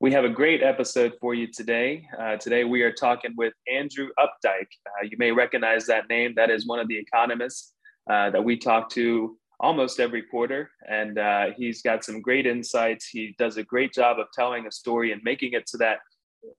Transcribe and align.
We 0.00 0.12
have 0.12 0.24
a 0.24 0.28
great 0.28 0.62
episode 0.62 1.14
for 1.20 1.34
you 1.34 1.48
today. 1.48 2.06
Uh, 2.16 2.36
today, 2.36 2.62
we 2.62 2.82
are 2.82 2.92
talking 2.92 3.32
with 3.36 3.52
Andrew 3.68 4.10
Opdyke. 4.16 4.68
Uh, 4.86 5.02
you 5.02 5.16
may 5.18 5.32
recognize 5.32 5.86
that 5.86 6.08
name. 6.08 6.34
That 6.36 6.50
is 6.50 6.68
one 6.68 6.78
of 6.78 6.86
the 6.86 6.96
economists 6.96 7.72
uh, 8.08 8.30
that 8.30 8.44
we 8.44 8.56
talk 8.56 8.90
to 8.90 9.36
almost 9.58 9.98
every 9.98 10.22
quarter. 10.22 10.70
And 10.88 11.18
uh, 11.18 11.46
he's 11.56 11.82
got 11.82 12.04
some 12.04 12.22
great 12.22 12.46
insights. 12.46 13.08
He 13.08 13.34
does 13.40 13.56
a 13.56 13.64
great 13.64 13.92
job 13.92 14.20
of 14.20 14.28
telling 14.32 14.68
a 14.68 14.70
story 14.70 15.10
and 15.10 15.20
making 15.24 15.54
it 15.54 15.68
so 15.68 15.78
that 15.78 15.98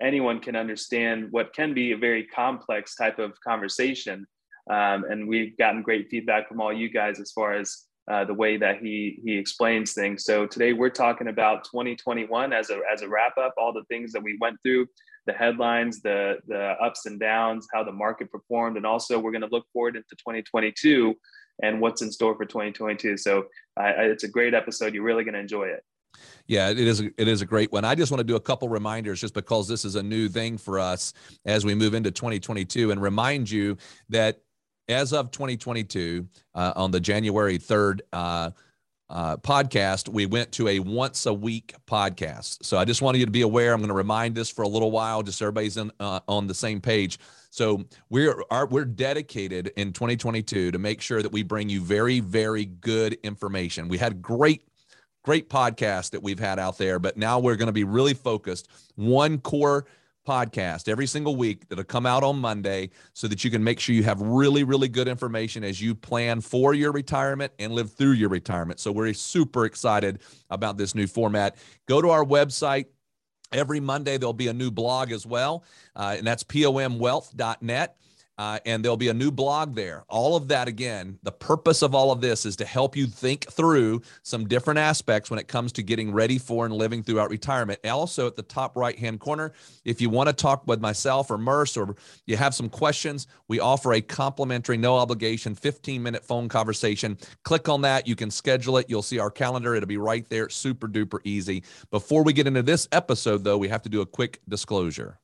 anyone 0.01 0.41
can 0.41 0.57
understand 0.57 1.29
what 1.31 1.53
can 1.53 1.73
be 1.73 1.93
a 1.93 1.97
very 1.97 2.25
complex 2.25 2.93
type 2.95 3.19
of 3.19 3.39
conversation. 3.39 4.27
Um, 4.69 5.05
and 5.09 5.29
we've 5.29 5.57
gotten 5.57 5.81
great 5.81 6.09
feedback 6.11 6.49
from 6.49 6.59
all 6.59 6.73
you 6.73 6.89
guys 6.89 7.21
as 7.21 7.31
far 7.31 7.53
as 7.53 7.85
uh, 8.09 8.25
the 8.25 8.33
way 8.33 8.57
that 8.57 8.79
he 8.79 9.19
he 9.23 9.37
explains 9.37 9.93
things. 9.93 10.25
So 10.25 10.47
today 10.47 10.73
we're 10.73 10.89
talking 10.89 11.27
about 11.27 11.63
2021 11.65 12.53
as 12.53 12.69
a 12.69 12.79
as 12.91 13.01
a 13.01 13.09
wrap 13.09 13.37
up, 13.37 13.53
all 13.57 13.71
the 13.71 13.83
things 13.85 14.11
that 14.13 14.23
we 14.23 14.37
went 14.41 14.57
through, 14.63 14.87
the 15.27 15.33
headlines, 15.33 16.01
the 16.01 16.37
the 16.47 16.75
ups 16.81 17.05
and 17.05 17.19
downs, 17.19 17.67
how 17.71 17.83
the 17.83 17.91
market 17.91 18.31
performed, 18.31 18.77
and 18.77 18.85
also 18.85 19.19
we're 19.19 19.31
going 19.31 19.41
to 19.41 19.49
look 19.51 19.65
forward 19.71 19.95
into 19.95 20.15
2022 20.17 21.15
and 21.61 21.79
what's 21.81 22.01
in 22.01 22.11
store 22.11 22.35
for 22.35 22.45
2022. 22.45 23.17
So 23.17 23.39
uh, 23.79 23.91
it's 23.97 24.23
a 24.23 24.29
great 24.29 24.53
episode. 24.53 24.93
You're 24.93 25.03
really 25.03 25.23
going 25.23 25.33
to 25.33 25.39
enjoy 25.39 25.65
it. 25.65 25.83
Yeah, 26.47 26.69
it 26.69 26.79
is. 26.79 27.01
A, 27.01 27.11
it 27.17 27.27
is 27.27 27.43
a 27.43 27.45
great 27.45 27.71
one. 27.71 27.85
I 27.85 27.93
just 27.93 28.11
want 28.11 28.19
to 28.19 28.25
do 28.25 28.35
a 28.35 28.41
couple 28.41 28.69
reminders, 28.69 29.21
just 29.21 29.35
because 29.35 29.67
this 29.67 29.85
is 29.85 29.95
a 29.95 30.01
new 30.01 30.27
thing 30.27 30.57
for 30.57 30.79
us 30.79 31.13
as 31.45 31.63
we 31.63 31.75
move 31.75 31.93
into 31.93 32.09
2022, 32.09 32.89
and 32.89 32.99
remind 32.99 33.51
you 33.51 33.77
that 34.09 34.39
as 34.89 35.13
of 35.13 35.31
2022, 35.31 36.27
uh, 36.55 36.73
on 36.75 36.91
the 36.91 36.99
January 36.99 37.57
3rd 37.57 38.01
uh, 38.11 38.51
uh, 39.09 39.37
podcast, 39.37 40.09
we 40.09 40.25
went 40.25 40.51
to 40.51 40.67
a 40.67 40.79
once 40.79 41.25
a 41.25 41.33
week 41.33 41.73
podcast. 41.87 42.63
So 42.63 42.77
I 42.77 42.85
just 42.85 43.01
wanted 43.01 43.19
you 43.19 43.25
to 43.25 43.31
be 43.31 43.41
aware. 43.41 43.73
I'm 43.73 43.79
going 43.79 43.89
to 43.89 43.93
remind 43.93 44.35
this 44.35 44.49
for 44.49 44.63
a 44.63 44.67
little 44.67 44.91
while, 44.91 45.23
just 45.23 45.37
so 45.37 45.45
everybody's 45.45 45.77
in, 45.77 45.91
uh, 45.99 46.19
on 46.27 46.47
the 46.47 46.53
same 46.53 46.81
page. 46.81 47.19
So 47.49 47.83
we're 48.09 48.43
are, 48.51 48.67
we're 48.67 48.85
dedicated 48.85 49.71
in 49.75 49.93
2022 49.93 50.71
to 50.71 50.77
make 50.77 51.01
sure 51.01 51.21
that 51.21 51.31
we 51.31 51.41
bring 51.41 51.69
you 51.69 51.81
very 51.81 52.19
very 52.19 52.65
good 52.65 53.13
information. 53.23 53.87
We 53.87 53.97
had 53.97 54.21
great 54.21 54.63
great 55.23 55.49
podcast 55.49 56.11
that 56.11 56.21
we've 56.21 56.39
had 56.39 56.59
out 56.59 56.77
there, 56.77 56.99
but 56.99 57.17
now 57.17 57.39
we're 57.39 57.55
going 57.55 57.67
to 57.67 57.73
be 57.73 57.83
really 57.83 58.13
focused 58.13 58.67
one 58.95 59.39
core 59.39 59.85
podcast 60.29 60.87
every 60.87 61.07
single 61.07 61.35
week 61.35 61.67
that'll 61.67 61.83
come 61.83 62.05
out 62.05 62.23
on 62.23 62.37
Monday 62.37 62.91
so 63.13 63.27
that 63.27 63.43
you 63.43 63.49
can 63.49 63.63
make 63.63 63.79
sure 63.79 63.95
you 63.95 64.03
have 64.03 64.21
really, 64.21 64.63
really 64.63 64.87
good 64.87 65.07
information 65.07 65.63
as 65.63 65.81
you 65.81 65.95
plan 65.95 66.39
for 66.39 66.75
your 66.75 66.91
retirement 66.91 67.51
and 67.57 67.73
live 67.73 67.91
through 67.91 68.11
your 68.11 68.29
retirement. 68.29 68.79
So 68.79 68.91
we're 68.91 69.11
super 69.13 69.65
excited 69.65 70.19
about 70.51 70.77
this 70.77 70.93
new 70.93 71.07
format. 71.07 71.55
Go 71.87 71.99
to 71.99 72.09
our 72.09 72.23
website. 72.23 72.85
Every 73.51 73.79
Monday, 73.79 74.17
there'll 74.17 74.33
be 74.33 74.49
a 74.49 74.53
new 74.53 74.69
blog 74.69 75.11
as 75.11 75.25
well, 75.25 75.63
uh, 75.95 76.13
and 76.19 76.27
that's 76.27 76.43
pomwealth.net. 76.43 77.97
Uh, 78.39 78.57
and 78.65 78.85
there'll 78.85 78.95
be 78.95 79.09
a 79.09 79.13
new 79.13 79.31
blog 79.31 79.75
there. 79.75 80.05
All 80.07 80.37
of 80.37 80.47
that, 80.47 80.69
again, 80.69 81.19
the 81.23 81.31
purpose 81.31 81.81
of 81.81 81.93
all 81.93 82.09
of 82.09 82.21
this 82.21 82.45
is 82.45 82.55
to 82.55 82.65
help 82.65 82.95
you 82.95 83.05
think 83.05 83.51
through 83.51 84.01
some 84.23 84.47
different 84.47 84.79
aspects 84.79 85.29
when 85.29 85.39
it 85.39 85.49
comes 85.49 85.73
to 85.73 85.83
getting 85.83 86.13
ready 86.13 86.37
for 86.37 86.65
and 86.65 86.73
living 86.73 87.03
throughout 87.03 87.29
retirement. 87.29 87.85
Also, 87.85 88.27
at 88.27 88.37
the 88.37 88.41
top 88.41 88.77
right 88.77 88.97
hand 88.97 89.19
corner, 89.19 89.51
if 89.83 89.99
you 89.99 90.09
want 90.09 90.29
to 90.29 90.33
talk 90.33 90.65
with 90.67 90.79
myself 90.79 91.29
or 91.29 91.37
Murs 91.37 91.75
or 91.75 91.97
you 92.27 92.37
have 92.37 92.55
some 92.55 92.69
questions, 92.69 93.27
we 93.49 93.59
offer 93.59 93.91
a 93.91 93.99
complimentary, 93.99 94.77
no 94.77 94.95
obligation, 94.95 95.53
15 95.53 96.01
minute 96.01 96.23
phone 96.23 96.47
conversation. 96.47 97.17
Click 97.43 97.67
on 97.67 97.81
that. 97.81 98.07
You 98.07 98.15
can 98.15 98.31
schedule 98.31 98.77
it. 98.77 98.85
You'll 98.87 99.01
see 99.01 99.19
our 99.19 99.29
calendar. 99.29 99.75
It'll 99.75 99.85
be 99.85 99.97
right 99.97 100.25
there. 100.29 100.47
Super 100.47 100.87
duper 100.87 101.19
easy. 101.25 101.61
Before 101.91 102.23
we 102.23 102.31
get 102.31 102.47
into 102.47 102.63
this 102.63 102.87
episode, 102.93 103.43
though, 103.43 103.57
we 103.57 103.67
have 103.67 103.81
to 103.81 103.89
do 103.89 103.99
a 103.99 104.05
quick 104.05 104.39
disclosure. 104.47 105.19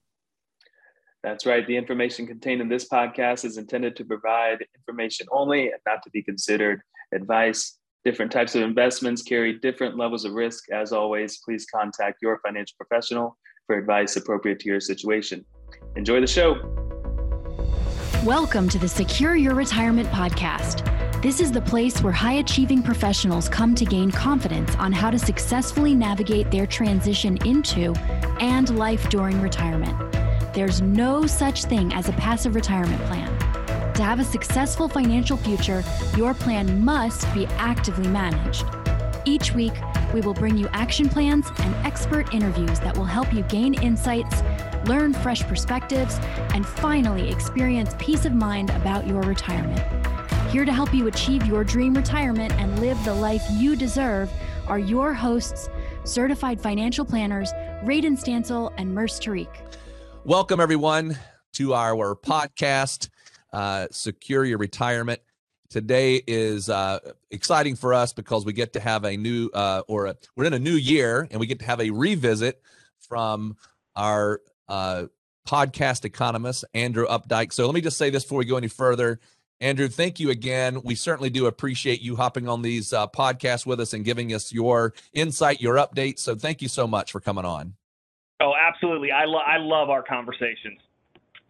That's 1.26 1.48
right. 1.48 1.66
The 1.66 1.76
information 1.76 2.28
contained 2.28 2.62
in 2.62 2.70
this 2.70 2.88
podcast 2.88 3.46
is 3.46 3.58
intended 3.58 3.96
to 3.96 4.06
provide 4.06 4.64
information 4.76 5.26
only 5.32 5.72
and 5.72 5.82
not 5.84 6.04
to 6.04 6.12
be 6.12 6.22
considered 6.22 6.84
advice. 7.16 7.80
Different 8.04 8.32
types 8.32 8.54
of 8.54 8.62
investments 8.62 9.24
carry 9.24 9.58
different 9.58 9.98
levels 9.98 10.24
of 10.24 10.34
risk. 10.34 10.70
As 10.70 10.92
always, 10.92 11.40
please 11.44 11.66
contact 11.66 12.22
your 12.22 12.40
financial 12.46 12.76
professional 12.78 13.40
for 13.66 13.76
advice 13.76 14.16
appropriate 14.18 14.60
to 14.60 14.70
your 14.70 14.80
situation. 14.80 15.44
Enjoy 15.96 16.22
the 16.22 16.28
show. 16.28 16.62
Welcome 18.24 18.70
to 18.70 18.78
the 18.78 18.88
Secure 18.88 19.36
Your 19.36 19.56
Retirement 19.56 20.08
Podcast. 20.10 20.84
This 21.24 21.40
is 21.40 21.52
the 21.52 21.62
place 21.62 22.04
where 22.04 22.14
high 22.14 22.34
achieving 22.34 22.84
professionals 22.84 23.50
come 23.50 23.74
to 23.74 23.84
gain 23.84 24.12
confidence 24.12 24.76
on 24.76 24.92
how 24.92 25.10
to 25.10 25.18
successfully 25.18 25.96
navigate 25.96 26.52
their 26.52 26.68
transition 26.68 27.44
into 27.48 27.96
and 28.40 28.78
life 28.78 29.10
during 29.10 29.42
retirement. 29.42 30.25
There's 30.56 30.82
no 30.82 31.28
such 31.28 31.66
thing 31.66 31.92
as 31.92 32.08
a 32.08 32.14
passive 32.14 32.56
retirement 32.56 33.02
plan. 33.08 33.28
To 33.96 34.04
have 34.04 34.22
a 34.22 34.24
successful 34.24 34.88
financial 34.88 35.36
future, 35.36 35.84
your 36.16 36.34
plan 36.34 36.82
must 36.82 37.32
be 37.34 37.46
actively 37.58 38.08
managed. 38.08 38.64
Each 39.26 39.54
week, 39.54 39.74
we 40.14 40.22
will 40.22 40.34
bring 40.34 40.58
you 40.58 40.70
action 40.72 41.10
plans 41.10 41.48
and 41.60 41.76
expert 41.86 42.34
interviews 42.34 42.80
that 42.80 42.96
will 42.96 43.04
help 43.04 43.34
you 43.34 43.42
gain 43.44 43.74
insights, 43.74 44.42
learn 44.86 45.14
fresh 45.14 45.44
perspectives, 45.44 46.20
and 46.54 46.66
finally 46.66 47.30
experience 47.30 47.94
peace 48.00 48.24
of 48.24 48.34
mind 48.34 48.70
about 48.70 49.06
your 49.06 49.24
retirement. 49.24 49.82
Here 50.52 50.64
to 50.64 50.72
help 50.72 50.94
you 50.94 51.08
achieve 51.08 51.46
your 51.46 51.66
dream 51.66 51.96
retirement 51.96 52.54
and 52.54 52.80
live 52.80 53.04
the 53.04 53.14
life 53.14 53.44
you 53.52 53.76
deserve 53.76 54.32
are 54.70 54.80
your 54.80 55.14
hosts, 55.14 55.68
certified 56.06 56.62
financial 56.62 57.04
planners, 57.04 57.52
Radon 57.84 58.18
Stancil 58.18 58.72
and 58.78 58.96
Murs 58.96 59.20
Tariq. 59.20 59.50
Welcome, 60.26 60.60
everyone, 60.60 61.20
to 61.54 61.76
our 61.76 62.16
podcast, 62.16 63.10
uh, 63.54 63.86
Secure 63.92 64.44
Your 64.44 64.58
Retirement. 64.58 65.22
Today 65.70 66.20
is 66.26 66.68
uh, 66.68 66.98
exciting 67.30 67.76
for 67.76 67.94
us 67.94 68.12
because 68.12 68.44
we 68.44 68.52
get 68.52 68.74
to 68.74 68.80
have 68.80 69.06
a 69.06 69.16
new, 69.18 69.52
uh, 69.54 69.84
or 69.88 70.08
a, 70.08 70.16
we're 70.36 70.46
in 70.46 70.54
a 70.54 70.60
new 70.60 70.74
year, 70.74 71.28
and 71.30 71.40
we 71.40 71.46
get 71.46 71.60
to 71.60 71.66
have 71.66 71.80
a 71.80 71.92
revisit 71.92 72.60
from 73.08 73.56
our 73.96 74.42
uh, 74.68 75.04
podcast 75.48 76.06
economist, 76.06 76.66
Andrew 76.74 77.06
Opdyke. 77.06 77.54
So 77.54 77.68
let 77.68 77.76
me 77.76 77.82
just 77.82 78.00
say 78.00 78.10
this 78.10 78.24
before 78.24 78.40
we 78.40 78.46
go 78.46 78.58
any 78.58 78.68
further. 78.68 79.20
Andrew, 79.62 79.88
thank 79.88 80.20
you 80.20 80.32
again. 80.32 80.82
We 80.82 80.96
certainly 80.96 81.30
do 81.30 81.46
appreciate 81.46 82.02
you 82.02 82.16
hopping 82.16 82.50
on 82.50 82.64
these 82.64 82.94
uh, 82.94 83.06
podcasts 83.10 83.68
with 83.68 83.80
us 83.80 83.94
and 83.94 84.04
giving 84.04 84.34
us 84.34 84.52
your 84.52 84.96
insight, 85.14 85.62
your 85.62 85.76
updates. 85.76 86.18
So 86.20 86.34
thank 86.34 86.64
you 86.64 86.68
so 86.68 86.88
much 86.88 87.12
for 87.12 87.20
coming 87.20 87.46
on. 87.46 87.76
Oh, 88.40 88.54
absolutely. 88.60 89.12
I, 89.12 89.26
lo- 89.26 89.40
I 89.40 89.58
love 89.58 89.90
our 89.90 90.04
conversations. 90.04 90.80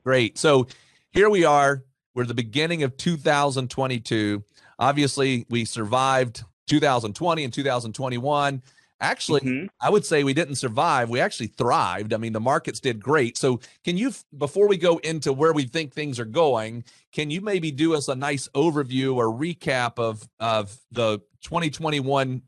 Great. 0.04 0.38
So 0.38 0.68
here 1.12 1.30
we 1.30 1.46
are. 1.46 1.84
We're 2.14 2.26
the 2.26 2.34
beginning 2.34 2.84
of 2.84 2.96
2022. 2.98 4.44
Obviously, 4.78 5.46
we 5.50 5.66
survived 5.66 6.44
2020 6.68 7.44
and 7.44 7.54
2021. 7.54 8.62
Actually, 9.02 9.42
mm-hmm. 9.42 9.66
I 9.82 9.90
would 9.90 10.06
say 10.06 10.24
we 10.24 10.34
didn't 10.34 10.56
survive. 10.56 11.10
We 11.10 11.20
actually 11.20 11.48
thrived. 11.48 12.14
I 12.14 12.18
mean, 12.18 12.32
the 12.32 12.40
markets 12.40 12.80
did 12.80 13.02
great. 13.02 13.38
So, 13.38 13.60
can 13.84 13.98
you, 13.98 14.14
before 14.38 14.70
we 14.70 14.78
go 14.78 14.98
into 15.00 15.34
where 15.34 15.52
we 15.52 15.64
think 15.66 15.94
things 15.94 16.18
are 16.18 16.26
going, 16.26 16.86
can 17.12 17.30
you 17.30 17.42
maybe 17.42 17.72
do 17.72 17.94
us 17.94 18.08
a 18.08 18.16
nice 18.16 18.48
overview 18.56 19.16
or 19.16 19.26
recap 19.26 20.00
of 20.00 20.28
of 20.40 20.78
the 20.92 21.20
2021 21.42 22.42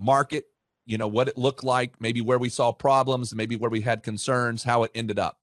market 0.00 0.44
you 0.86 0.96
know 0.96 1.08
what 1.08 1.28
it 1.28 1.36
looked 1.36 1.64
like 1.64 2.00
maybe 2.00 2.20
where 2.20 2.38
we 2.38 2.48
saw 2.48 2.72
problems 2.72 3.34
maybe 3.34 3.56
where 3.56 3.70
we 3.70 3.80
had 3.80 4.02
concerns 4.02 4.64
how 4.64 4.82
it 4.84 4.90
ended 4.94 5.18
up 5.18 5.38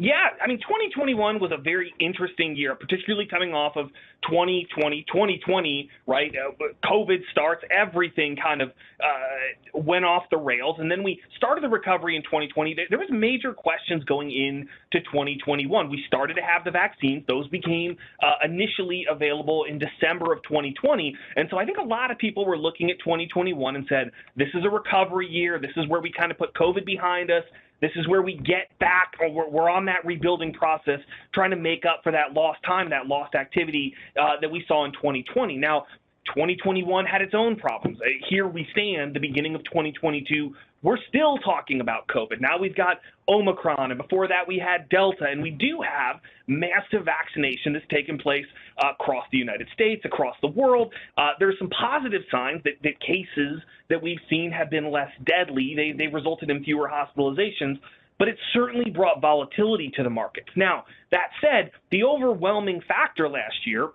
yeah, 0.00 0.28
I 0.40 0.46
mean, 0.46 0.58
2021 0.58 1.40
was 1.40 1.50
a 1.52 1.60
very 1.60 1.92
interesting 1.98 2.54
year, 2.54 2.76
particularly 2.76 3.26
coming 3.26 3.52
off 3.52 3.74
of 3.74 3.88
2020, 4.30 5.04
2020, 5.08 5.90
right? 6.06 6.30
Uh, 6.30 6.52
COVID 6.88 7.18
starts, 7.32 7.64
everything 7.68 8.36
kind 8.40 8.62
of 8.62 8.70
uh, 9.02 9.78
went 9.80 10.04
off 10.04 10.22
the 10.30 10.36
rails, 10.36 10.76
and 10.78 10.88
then 10.88 11.02
we 11.02 11.20
started 11.36 11.64
the 11.64 11.68
recovery 11.68 12.14
in 12.14 12.22
2020. 12.22 12.76
There 12.88 12.98
was 12.98 13.08
major 13.10 13.52
questions 13.52 14.04
going 14.04 14.30
into 14.30 15.04
2021. 15.10 15.90
We 15.90 16.04
started 16.06 16.34
to 16.34 16.42
have 16.42 16.62
the 16.64 16.70
vaccines; 16.70 17.24
those 17.26 17.48
became 17.48 17.96
uh, 18.22 18.44
initially 18.44 19.04
available 19.10 19.64
in 19.64 19.80
December 19.80 20.32
of 20.32 20.44
2020, 20.44 21.12
and 21.34 21.48
so 21.50 21.58
I 21.58 21.64
think 21.64 21.78
a 21.78 21.84
lot 21.84 22.12
of 22.12 22.18
people 22.18 22.46
were 22.46 22.56
looking 22.58 22.88
at 22.92 23.00
2021 23.00 23.74
and 23.74 23.84
said, 23.88 24.12
"This 24.36 24.48
is 24.54 24.64
a 24.64 24.70
recovery 24.70 25.26
year. 25.26 25.58
This 25.58 25.74
is 25.76 25.88
where 25.88 26.00
we 26.00 26.12
kind 26.12 26.30
of 26.30 26.38
put 26.38 26.54
COVID 26.54 26.84
behind 26.86 27.32
us." 27.32 27.42
This 27.80 27.90
is 27.96 28.08
where 28.08 28.22
we 28.22 28.36
get 28.36 28.76
back, 28.80 29.12
or 29.20 29.30
we're, 29.30 29.48
we're 29.48 29.70
on 29.70 29.84
that 29.86 30.04
rebuilding 30.04 30.52
process, 30.52 30.98
trying 31.32 31.50
to 31.50 31.56
make 31.56 31.84
up 31.84 32.00
for 32.02 32.12
that 32.12 32.32
lost 32.32 32.60
time, 32.64 32.90
that 32.90 33.06
lost 33.06 33.34
activity 33.34 33.94
uh, 34.20 34.34
that 34.40 34.50
we 34.50 34.64
saw 34.66 34.84
in 34.84 34.92
2020. 34.92 35.56
Now, 35.56 35.86
2021 36.26 37.06
had 37.06 37.22
its 37.22 37.34
own 37.34 37.56
problems. 37.56 37.98
Uh, 38.00 38.08
here 38.28 38.46
we 38.46 38.66
stand, 38.72 39.14
the 39.14 39.20
beginning 39.20 39.54
of 39.54 39.64
2022, 39.64 40.54
we're 40.82 40.98
still 41.08 41.38
talking 41.38 41.80
about 41.80 42.06
COVID. 42.08 42.40
Now 42.40 42.58
we've 42.58 42.76
got 42.76 43.00
Omicron, 43.28 43.90
and 43.90 43.98
before 43.98 44.28
that 44.28 44.46
we 44.46 44.58
had 44.58 44.88
Delta, 44.88 45.24
and 45.24 45.42
we 45.42 45.50
do 45.50 45.80
have 45.82 46.20
massive 46.46 47.04
vaccination 47.04 47.72
that's 47.72 47.86
taken 47.90 48.18
place 48.18 48.46
uh, 48.82 48.92
across 48.92 49.24
the 49.32 49.38
United 49.38 49.68
States, 49.74 50.02
across 50.04 50.36
the 50.40 50.48
world. 50.48 50.92
Uh, 51.16 51.30
there's 51.38 51.58
some 51.58 51.70
positive 51.70 52.22
signs 52.30 52.62
that, 52.64 52.74
that 52.82 53.00
cases 53.00 53.60
that 53.90 54.02
we've 54.02 54.20
seen 54.30 54.50
have 54.50 54.70
been 54.70 54.90
less 54.90 55.10
deadly. 55.24 55.74
They, 55.74 55.92
they've 55.96 56.14
resulted 56.14 56.50
in 56.50 56.62
fewer 56.64 56.88
hospitalizations 56.88 57.78
but 58.18 58.26
it 58.26 58.36
certainly 58.52 58.90
brought 58.90 59.20
volatility 59.20 59.92
to 59.94 60.02
the 60.02 60.10
markets. 60.10 60.48
Now, 60.56 60.84
that 61.12 61.28
said, 61.40 61.70
the 61.92 62.02
overwhelming 62.02 62.82
factor 62.88 63.28
last 63.28 63.64
year 63.64 63.90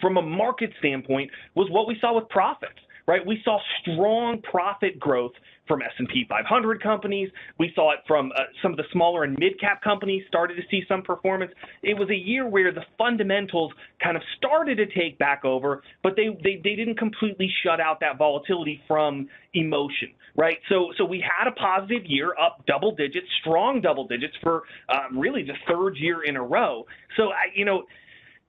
from 0.00 0.18
a 0.18 0.22
market 0.22 0.70
standpoint 0.80 1.30
was 1.54 1.68
what 1.70 1.88
we 1.88 1.96
saw 2.00 2.14
with 2.14 2.28
profits 2.28 2.78
right? 3.06 3.24
We 3.24 3.40
saw 3.44 3.58
strong 3.82 4.40
profit 4.42 4.98
growth 4.98 5.32
from 5.66 5.80
S&P 5.82 6.26
500 6.28 6.82
companies. 6.82 7.30
We 7.58 7.72
saw 7.74 7.92
it 7.92 8.00
from 8.06 8.32
uh, 8.32 8.42
some 8.62 8.72
of 8.72 8.76
the 8.76 8.84
smaller 8.92 9.24
and 9.24 9.38
mid-cap 9.38 9.82
companies 9.82 10.22
started 10.28 10.56
to 10.56 10.62
see 10.70 10.82
some 10.88 11.02
performance. 11.02 11.52
It 11.82 11.94
was 11.94 12.10
a 12.10 12.14
year 12.14 12.46
where 12.46 12.72
the 12.72 12.84
fundamentals 12.98 13.72
kind 14.02 14.16
of 14.16 14.22
started 14.36 14.76
to 14.76 14.86
take 14.86 15.18
back 15.18 15.44
over, 15.44 15.82
but 16.02 16.16
they 16.16 16.28
they, 16.42 16.60
they 16.62 16.76
didn't 16.76 16.98
completely 16.98 17.50
shut 17.62 17.80
out 17.80 18.00
that 18.00 18.18
volatility 18.18 18.82
from 18.86 19.28
emotion, 19.54 20.08
right? 20.36 20.58
So 20.68 20.92
so 20.98 21.04
we 21.04 21.20
had 21.22 21.48
a 21.48 21.52
positive 21.52 22.04
year, 22.04 22.34
up 22.40 22.64
double 22.66 22.94
digits, 22.94 23.26
strong 23.40 23.80
double 23.80 24.06
digits 24.06 24.34
for 24.42 24.64
uh, 24.88 25.04
really 25.14 25.44
the 25.44 25.54
third 25.66 25.96
year 25.96 26.24
in 26.24 26.36
a 26.36 26.42
row. 26.42 26.84
So 27.16 27.28
I, 27.28 27.52
you 27.54 27.64
know 27.64 27.84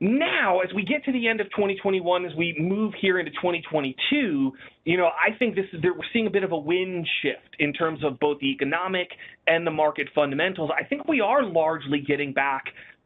now, 0.01 0.59
as 0.59 0.73
we 0.73 0.83
get 0.83 1.05
to 1.05 1.11
the 1.13 1.27
end 1.27 1.39
of 1.39 1.47
2021, 1.51 2.25
as 2.25 2.35
we 2.35 2.55
move 2.59 2.93
here 2.99 3.17
into 3.17 3.31
2022, 3.31 4.51
you 4.83 4.97
know, 4.97 5.05
I 5.05 5.37
think 5.37 5.55
this 5.55 5.65
is 5.71 5.81
we're 5.81 6.03
seeing 6.11 6.27
a 6.27 6.29
bit 6.29 6.43
of 6.43 6.51
a 6.51 6.57
wind 6.57 7.07
shift 7.21 7.55
in 7.59 7.71
terms 7.71 8.03
of 8.03 8.19
both 8.19 8.39
the 8.39 8.47
economic 8.47 9.07
and 9.47 9.65
the 9.65 9.71
market 9.71 10.09
fundamentals. 10.13 10.69
I 10.77 10.83
think 10.83 11.07
we 11.07 11.21
are 11.21 11.43
largely 11.43 12.01
getting 12.01 12.33
back 12.33 12.65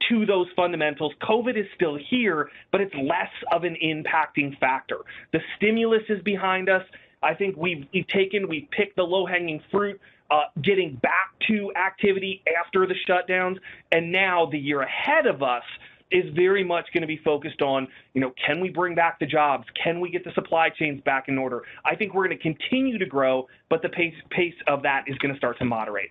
to 0.09 0.25
those 0.25 0.47
fundamentals. 0.55 1.13
COVID 1.21 1.59
is 1.59 1.67
still 1.75 1.95
here, 2.09 2.49
but 2.71 2.81
it's 2.81 2.95
less 2.95 3.29
of 3.51 3.65
an 3.65 3.77
impacting 3.83 4.57
factor. 4.57 4.97
The 5.31 5.41
stimulus 5.57 6.03
is 6.09 6.23
behind 6.23 6.69
us. 6.69 6.83
I 7.21 7.35
think 7.35 7.55
we've, 7.55 7.85
we've 7.93 8.07
taken, 8.07 8.47
we've 8.47 8.69
picked 8.71 8.95
the 8.95 9.03
low 9.03 9.27
hanging 9.27 9.61
fruit. 9.71 9.99
Uh, 10.31 10.43
getting 10.61 10.93
back 11.01 11.31
to 11.47 11.71
activity 11.75 12.43
after 12.63 12.85
the 12.85 12.93
shutdowns, 13.09 13.57
and 13.91 14.11
now 14.11 14.45
the 14.45 14.59
year 14.59 14.81
ahead 14.81 15.25
of 15.25 15.41
us 15.41 15.63
is 16.11 16.25
very 16.33 16.63
much 16.63 16.87
going 16.93 17.01
to 17.01 17.07
be 17.07 17.17
focused 17.17 17.61
on, 17.61 17.87
you 18.13 18.21
know, 18.21 18.33
can 18.43 18.59
we 18.59 18.69
bring 18.69 18.95
back 18.95 19.19
the 19.19 19.25
jobs? 19.25 19.65
Can 19.81 19.99
we 19.99 20.09
get 20.09 20.23
the 20.23 20.31
supply 20.31 20.69
chains 20.69 21.01
back 21.01 21.27
in 21.27 21.37
order? 21.37 21.63
I 21.85 21.95
think 21.95 22.13
we're 22.13 22.27
going 22.27 22.37
to 22.37 22.43
continue 22.43 22.97
to 22.97 23.05
grow, 23.05 23.47
but 23.69 23.81
the 23.81 23.89
pace 23.89 24.15
pace 24.29 24.55
of 24.67 24.81
that 24.83 25.03
is 25.07 25.17
going 25.19 25.33
to 25.33 25.37
start 25.37 25.57
to 25.59 25.65
moderate. 25.65 26.09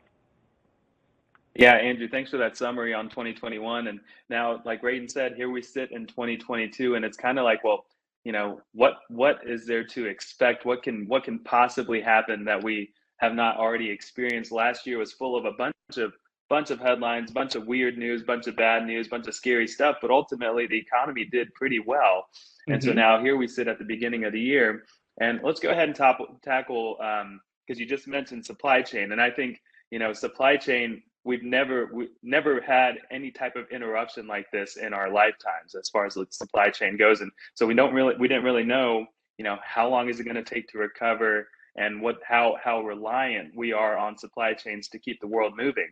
Yeah, 1.54 1.74
Andrew, 1.74 2.08
thanks 2.08 2.30
for 2.30 2.36
that 2.36 2.56
summary 2.56 2.94
on 2.94 3.08
2021. 3.08 3.88
And 3.88 3.98
now, 4.30 4.62
like 4.64 4.80
Radon 4.82 5.10
said, 5.10 5.34
here 5.34 5.50
we 5.50 5.60
sit 5.60 5.90
in 5.90 6.06
2022, 6.06 6.94
and 6.94 7.04
it's 7.04 7.16
kind 7.16 7.36
of 7.36 7.44
like, 7.44 7.64
well, 7.64 7.84
you 8.22 8.30
know, 8.30 8.60
what 8.74 8.98
what 9.08 9.40
is 9.44 9.66
there 9.66 9.84
to 9.84 10.06
expect? 10.06 10.64
What 10.64 10.82
can 10.82 11.08
what 11.08 11.24
can 11.24 11.40
possibly 11.40 12.00
happen 12.00 12.44
that 12.44 12.62
we 12.62 12.90
have 13.16 13.34
not 13.34 13.56
already 13.56 13.90
experienced? 13.90 14.52
Last 14.52 14.86
year 14.86 14.98
was 14.98 15.12
full 15.12 15.36
of 15.36 15.46
a 15.46 15.52
bunch 15.52 15.74
of 15.96 16.12
bunch 16.48 16.70
of 16.70 16.80
headlines, 16.80 17.30
bunch 17.30 17.54
of 17.54 17.66
weird 17.66 17.98
news, 17.98 18.22
bunch 18.22 18.46
of 18.46 18.56
bad 18.56 18.86
news, 18.86 19.08
bunch 19.08 19.26
of 19.26 19.34
scary 19.34 19.66
stuff. 19.66 19.96
But 20.00 20.10
ultimately, 20.10 20.66
the 20.66 20.78
economy 20.78 21.24
did 21.24 21.52
pretty 21.54 21.78
well. 21.78 22.26
And 22.66 22.80
mm-hmm. 22.80 22.88
so 22.88 22.94
now 22.94 23.20
here 23.20 23.36
we 23.36 23.48
sit 23.48 23.68
at 23.68 23.78
the 23.78 23.84
beginning 23.84 24.24
of 24.24 24.32
the 24.32 24.40
year, 24.40 24.84
and 25.20 25.40
let's 25.42 25.60
go 25.60 25.70
ahead 25.70 25.88
and 25.88 25.96
top, 25.96 26.18
tackle 26.42 26.96
because 26.96 27.22
um, 27.22 27.40
you 27.76 27.86
just 27.86 28.06
mentioned 28.06 28.44
supply 28.44 28.82
chain, 28.82 29.12
and 29.12 29.20
I 29.20 29.30
think 29.30 29.60
you 29.90 29.98
know 29.98 30.12
supply 30.12 30.56
chain. 30.56 31.02
We've 31.24 31.42
never 31.42 31.90
we 31.92 32.08
never 32.22 32.60
had 32.60 32.94
any 33.10 33.30
type 33.30 33.56
of 33.56 33.66
interruption 33.70 34.26
like 34.26 34.50
this 34.50 34.76
in 34.76 34.94
our 34.94 35.10
lifetimes 35.10 35.74
as 35.78 35.90
far 35.90 36.06
as 36.06 36.14
the 36.14 36.26
supply 36.30 36.70
chain 36.70 36.96
goes, 36.96 37.20
and 37.20 37.30
so 37.54 37.66
we 37.66 37.74
don't 37.74 37.92
really 37.92 38.14
we 38.18 38.28
didn't 38.28 38.44
really 38.44 38.64
know 38.64 39.06
you 39.36 39.44
know 39.44 39.58
how 39.62 39.88
long 39.88 40.08
is 40.08 40.20
it 40.20 40.24
going 40.24 40.36
to 40.36 40.42
take 40.42 40.68
to 40.68 40.78
recover 40.78 41.48
and 41.76 42.02
what 42.02 42.16
how 42.26 42.56
how 42.62 42.82
reliant 42.82 43.54
we 43.54 43.72
are 43.72 43.96
on 43.96 44.18
supply 44.18 44.52
chains 44.52 44.88
to 44.88 44.98
keep 44.98 45.20
the 45.20 45.26
world 45.26 45.54
moving. 45.56 45.88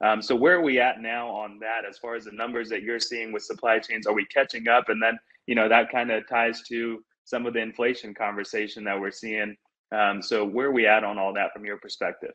Um, 0.00 0.22
so 0.22 0.36
where 0.36 0.56
are 0.56 0.62
we 0.62 0.78
at 0.78 1.00
now 1.00 1.28
on 1.28 1.58
that 1.60 1.88
as 1.88 1.98
far 1.98 2.14
as 2.14 2.24
the 2.24 2.32
numbers 2.32 2.68
that 2.68 2.82
you're 2.82 3.00
seeing 3.00 3.32
with 3.32 3.42
supply 3.42 3.78
chains? 3.78 4.06
Are 4.06 4.14
we 4.14 4.24
catching 4.26 4.68
up? 4.68 4.88
And 4.88 5.02
then, 5.02 5.18
you 5.46 5.54
know, 5.54 5.68
that 5.68 5.90
kind 5.90 6.10
of 6.10 6.28
ties 6.28 6.62
to 6.68 7.02
some 7.24 7.46
of 7.46 7.52
the 7.52 7.60
inflation 7.60 8.14
conversation 8.14 8.84
that 8.84 9.00
we're 9.00 9.10
seeing. 9.10 9.56
Um, 9.90 10.22
so 10.22 10.44
where 10.44 10.68
are 10.68 10.72
we 10.72 10.86
at 10.86 11.04
on 11.04 11.18
all 11.18 11.32
that 11.34 11.52
from 11.52 11.64
your 11.64 11.78
perspective? 11.78 12.32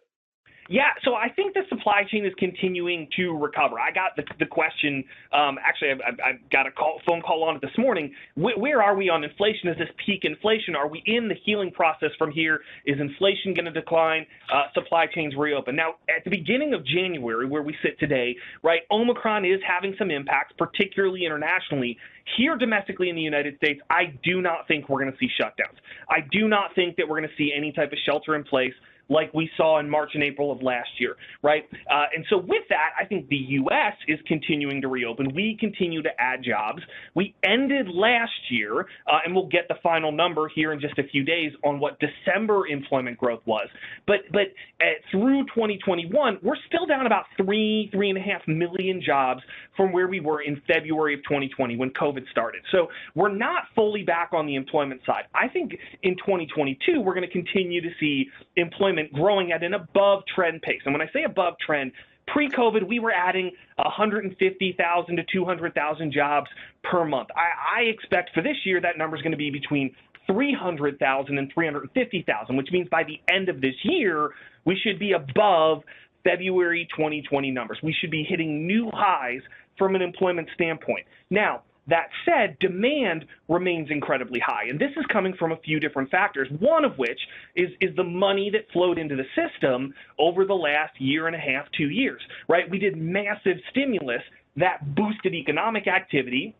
Yeah, 0.69 0.89
so 1.03 1.15
I 1.15 1.29
think 1.29 1.53
the 1.53 1.63
supply 1.67 2.03
chain 2.09 2.25
is 2.25 2.33
continuing 2.37 3.07
to 3.17 3.37
recover. 3.37 3.79
I 3.79 3.91
got 3.91 4.15
the, 4.15 4.23
the 4.39 4.45
question. 4.45 5.03
Um, 5.33 5.57
actually, 5.61 5.91
I've, 5.91 6.19
I've, 6.23 6.49
got 6.49 6.67
a 6.67 6.71
call, 6.71 7.01
phone 7.05 7.21
call 7.21 7.43
on 7.43 7.57
it 7.57 7.61
this 7.61 7.77
morning. 7.77 8.13
Where, 8.35 8.57
where 8.57 8.81
are 8.81 8.95
we 8.95 9.09
on 9.09 9.23
inflation? 9.23 9.69
Is 9.69 9.77
this 9.77 9.89
peak 10.05 10.21
inflation? 10.23 10.75
Are 10.75 10.87
we 10.87 11.03
in 11.05 11.27
the 11.27 11.35
healing 11.43 11.71
process 11.71 12.11
from 12.17 12.31
here? 12.31 12.61
Is 12.85 12.99
inflation 12.99 13.53
going 13.53 13.65
to 13.65 13.71
decline? 13.71 14.25
Uh, 14.53 14.63
supply 14.73 15.05
chains 15.07 15.35
reopen. 15.37 15.75
Now, 15.75 15.95
at 16.07 16.23
the 16.23 16.29
beginning 16.29 16.73
of 16.73 16.85
January, 16.85 17.45
where 17.45 17.63
we 17.63 17.75
sit 17.83 17.99
today, 17.99 18.35
right, 18.61 18.81
Omicron 18.89 19.45
is 19.45 19.59
having 19.67 19.95
some 19.99 20.11
impacts, 20.11 20.53
particularly 20.57 21.25
internationally. 21.25 21.97
Here 22.37 22.57
domestically 22.57 23.09
in 23.09 23.15
the 23.15 23.21
United 23.21 23.57
States, 23.57 23.81
I 23.89 24.13
do 24.23 24.41
not 24.41 24.65
think 24.67 24.87
we're 24.87 25.01
going 25.01 25.11
to 25.11 25.17
see 25.17 25.29
shutdowns. 25.39 25.75
I 26.09 26.19
do 26.31 26.47
not 26.47 26.73
think 26.73 26.95
that 26.95 27.07
we're 27.07 27.19
going 27.19 27.29
to 27.29 27.35
see 27.37 27.51
any 27.55 27.73
type 27.73 27.91
of 27.91 27.97
shelter 28.05 28.35
in 28.35 28.45
place 28.45 28.73
like 29.09 29.33
we 29.33 29.49
saw 29.57 29.79
in 29.79 29.89
March 29.89 30.11
and 30.13 30.23
April 30.23 30.51
of 30.51 30.61
last 30.61 30.89
year, 30.99 31.15
right? 31.41 31.67
Uh, 31.91 32.05
and 32.15 32.25
so 32.29 32.37
with 32.37 32.63
that, 32.69 32.91
I 32.99 33.05
think 33.05 33.27
the 33.29 33.35
U.S. 33.35 33.93
is 34.07 34.19
continuing 34.27 34.81
to 34.81 34.87
reopen. 34.87 35.33
We 35.33 35.57
continue 35.59 36.01
to 36.01 36.09
add 36.19 36.43
jobs. 36.43 36.81
We 37.15 37.35
ended 37.43 37.87
last 37.89 38.31
year, 38.49 38.81
uh, 38.81 39.19
and 39.25 39.35
we'll 39.35 39.47
get 39.47 39.67
the 39.67 39.75
final 39.83 40.11
number 40.11 40.49
here 40.53 40.71
in 40.73 40.79
just 40.79 40.97
a 40.97 41.03
few 41.03 41.23
days 41.23 41.51
on 41.63 41.79
what 41.79 41.99
December 41.99 42.67
employment 42.67 43.17
growth 43.17 43.41
was. 43.45 43.67
But 44.07 44.19
but 44.31 44.47
uh, 44.81 44.85
through 45.11 45.43
2021, 45.47 46.39
we're 46.41 46.55
still 46.67 46.85
down 46.85 47.05
about 47.05 47.25
three 47.37 47.89
three 47.91 48.09
and 48.09 48.17
a 48.17 48.21
half 48.21 48.41
million 48.47 49.01
jobs 49.05 49.41
from 49.75 49.91
where 49.91 50.07
we 50.07 50.19
were 50.19 50.41
in 50.41 50.61
February 50.67 51.15
of 51.15 51.21
2020 51.23 51.75
when 51.75 51.89
COVID 51.91 52.29
started. 52.31 52.61
So 52.71 52.87
we're 53.15 53.33
not 53.33 53.63
fully 53.75 54.03
back 54.03 54.29
on 54.33 54.45
the 54.45 54.55
employment 54.55 55.01
side. 55.05 55.23
I 55.33 55.47
think 55.47 55.75
in 56.03 56.15
2022 56.17 57.01
we're 57.01 57.13
going 57.13 57.27
to 57.27 57.31
continue 57.31 57.81
to 57.81 57.89
see 57.99 58.27
employment 58.55 58.92
growing 59.13 59.51
at 59.51 59.63
an 59.63 59.73
above 59.73 60.23
trend 60.33 60.61
pace. 60.61 60.81
And 60.85 60.93
when 60.93 61.01
I 61.01 61.09
say 61.11 61.23
above 61.23 61.55
trend, 61.65 61.91
pre-COVID, 62.27 62.87
we 62.87 62.99
were 62.99 63.11
adding 63.11 63.51
150,000 63.77 65.15
to 65.15 65.23
200,000 65.31 66.13
jobs 66.13 66.47
per 66.83 67.05
month. 67.05 67.29
I, 67.35 67.81
I 67.81 67.83
expect 67.83 68.31
for 68.33 68.41
this 68.41 68.57
year 68.65 68.79
that 68.81 68.97
number 68.97 69.15
is 69.15 69.21
going 69.21 69.31
to 69.31 69.37
be 69.37 69.49
between 69.49 69.93
300,000 70.27 71.37
and 71.37 71.51
350,000, 71.53 72.55
which 72.55 72.69
means 72.71 72.87
by 72.89 73.03
the 73.03 73.19
end 73.33 73.49
of 73.49 73.59
this 73.59 73.75
year, 73.83 74.31
we 74.65 74.79
should 74.81 74.99
be 74.99 75.11
above 75.11 75.83
February 76.23 76.87
2020 76.95 77.51
numbers. 77.51 77.77
We 77.83 77.93
should 77.99 78.11
be 78.11 78.23
hitting 78.23 78.65
new 78.65 78.89
highs 78.93 79.41
from 79.77 79.95
an 79.95 80.01
employment 80.01 80.47
standpoint. 80.55 81.05
Now, 81.29 81.63
that 81.87 82.09
said, 82.25 82.57
demand 82.59 83.25
remains 83.49 83.89
incredibly 83.91 84.39
high. 84.39 84.65
And 84.69 84.79
this 84.79 84.91
is 84.95 85.05
coming 85.11 85.33
from 85.33 85.51
a 85.51 85.57
few 85.57 85.79
different 85.79 86.09
factors, 86.09 86.47
one 86.59 86.85
of 86.85 86.97
which 86.97 87.19
is, 87.55 87.69
is 87.81 87.95
the 87.95 88.03
money 88.03 88.49
that 88.51 88.71
flowed 88.71 88.97
into 88.97 89.15
the 89.15 89.25
system 89.35 89.93
over 90.17 90.45
the 90.45 90.53
last 90.53 90.99
year 90.99 91.27
and 91.27 91.35
a 91.35 91.39
half, 91.39 91.65
two 91.77 91.89
years, 91.89 92.21
right? 92.47 92.69
We 92.69 92.79
did 92.79 92.97
massive 92.97 93.57
stimulus 93.69 94.21
that 94.55 94.95
boosted 94.95 95.33
economic 95.33 95.87
activity 95.87 96.55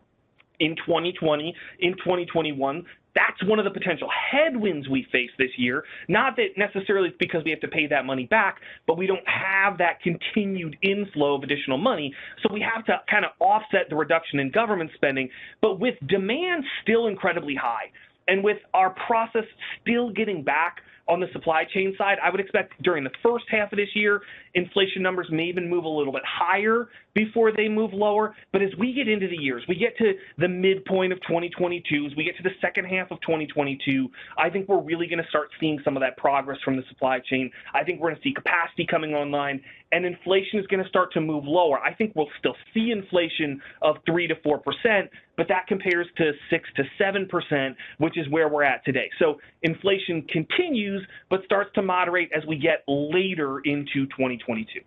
in 0.60 0.76
2020, 0.76 1.54
in 1.80 1.92
2021, 1.94 2.84
that's 3.14 3.42
one 3.44 3.58
of 3.58 3.64
the 3.64 3.70
potential 3.70 4.08
headwinds 4.10 4.88
we 4.88 5.06
face 5.12 5.30
this 5.38 5.50
year. 5.56 5.84
Not 6.08 6.36
that 6.36 6.56
necessarily 6.56 7.08
it's 7.08 7.18
because 7.18 7.42
we 7.44 7.50
have 7.50 7.60
to 7.60 7.68
pay 7.68 7.86
that 7.86 8.04
money 8.04 8.26
back, 8.26 8.58
but 8.86 8.98
we 8.98 9.06
don't 9.06 9.26
have 9.26 9.78
that 9.78 10.00
continued 10.02 10.76
inflow 10.82 11.34
of 11.36 11.42
additional 11.42 11.78
money. 11.78 12.14
So 12.42 12.52
we 12.52 12.60
have 12.60 12.84
to 12.86 13.00
kind 13.10 13.24
of 13.24 13.32
offset 13.40 13.88
the 13.88 13.96
reduction 13.96 14.40
in 14.40 14.50
government 14.50 14.90
spending. 14.94 15.28
But 15.60 15.80
with 15.80 15.94
demand 16.06 16.64
still 16.82 17.06
incredibly 17.06 17.54
high, 17.54 17.90
and 18.26 18.42
with 18.42 18.58
our 18.72 18.90
process 19.06 19.44
still 19.82 20.10
getting 20.10 20.42
back 20.42 20.78
on 21.06 21.20
the 21.20 21.26
supply 21.32 21.64
chain 21.72 21.94
side, 21.98 22.16
I 22.22 22.30
would 22.30 22.40
expect 22.40 22.82
during 22.82 23.04
the 23.04 23.10
first 23.22 23.44
half 23.50 23.72
of 23.72 23.76
this 23.76 23.90
year, 23.94 24.22
inflation 24.54 25.02
numbers 25.02 25.26
may 25.30 25.44
even 25.44 25.68
move 25.68 25.84
a 25.84 25.88
little 25.88 26.12
bit 26.12 26.22
higher 26.26 26.88
before 27.14 27.52
they 27.52 27.68
move 27.68 27.92
lower. 27.92 28.34
But 28.52 28.62
as 28.62 28.70
we 28.78 28.92
get 28.92 29.08
into 29.08 29.28
the 29.28 29.36
years, 29.36 29.62
we 29.68 29.76
get 29.76 29.96
to 29.98 30.14
the 30.38 30.48
midpoint 30.48 31.12
of 31.12 31.20
2022, 31.22 32.06
as 32.10 32.16
we 32.16 32.24
get 32.24 32.36
to 32.36 32.42
the 32.42 32.54
second 32.60 32.84
half 32.86 33.10
of 33.10 33.20
2022, 33.20 34.08
I 34.38 34.50
think 34.50 34.68
we're 34.68 34.82
really 34.82 35.06
going 35.06 35.22
to 35.22 35.28
start 35.28 35.48
seeing 35.60 35.80
some 35.84 35.96
of 35.96 36.00
that 36.02 36.16
progress 36.16 36.58
from 36.64 36.76
the 36.76 36.82
supply 36.88 37.20
chain. 37.20 37.50
I 37.72 37.84
think 37.84 38.00
we're 38.00 38.10
going 38.10 38.20
to 38.20 38.28
see 38.28 38.34
capacity 38.34 38.86
coming 38.88 39.14
online, 39.14 39.60
and 39.92 40.04
inflation 40.04 40.58
is 40.58 40.66
going 40.66 40.82
to 40.82 40.88
start 40.88 41.12
to 41.12 41.20
move 41.20 41.44
lower. 41.46 41.78
I 41.78 41.94
think 41.94 42.12
we'll 42.14 42.28
still 42.38 42.56
see 42.72 42.90
inflation 42.90 43.60
of 43.82 43.96
3 44.06 44.26
to 44.28 44.34
4 44.42 44.58
percent, 44.58 45.10
but 45.36 45.46
that 45.48 45.66
compares 45.66 46.06
to 46.16 46.32
6 46.50 46.68
to 46.76 46.82
7 46.98 47.28
percent, 47.28 47.76
which 47.98 48.18
is 48.18 48.28
where 48.30 48.48
we're 48.48 48.64
at 48.64 48.84
today. 48.84 49.08
So 49.18 49.38
inflation 49.62 50.22
continues 50.22 51.06
but 51.30 51.44
starts 51.44 51.70
to 51.74 51.82
moderate 51.82 52.30
as 52.36 52.44
we 52.46 52.56
get 52.56 52.82
later 52.88 53.60
into 53.60 54.06
2022. 54.06 54.80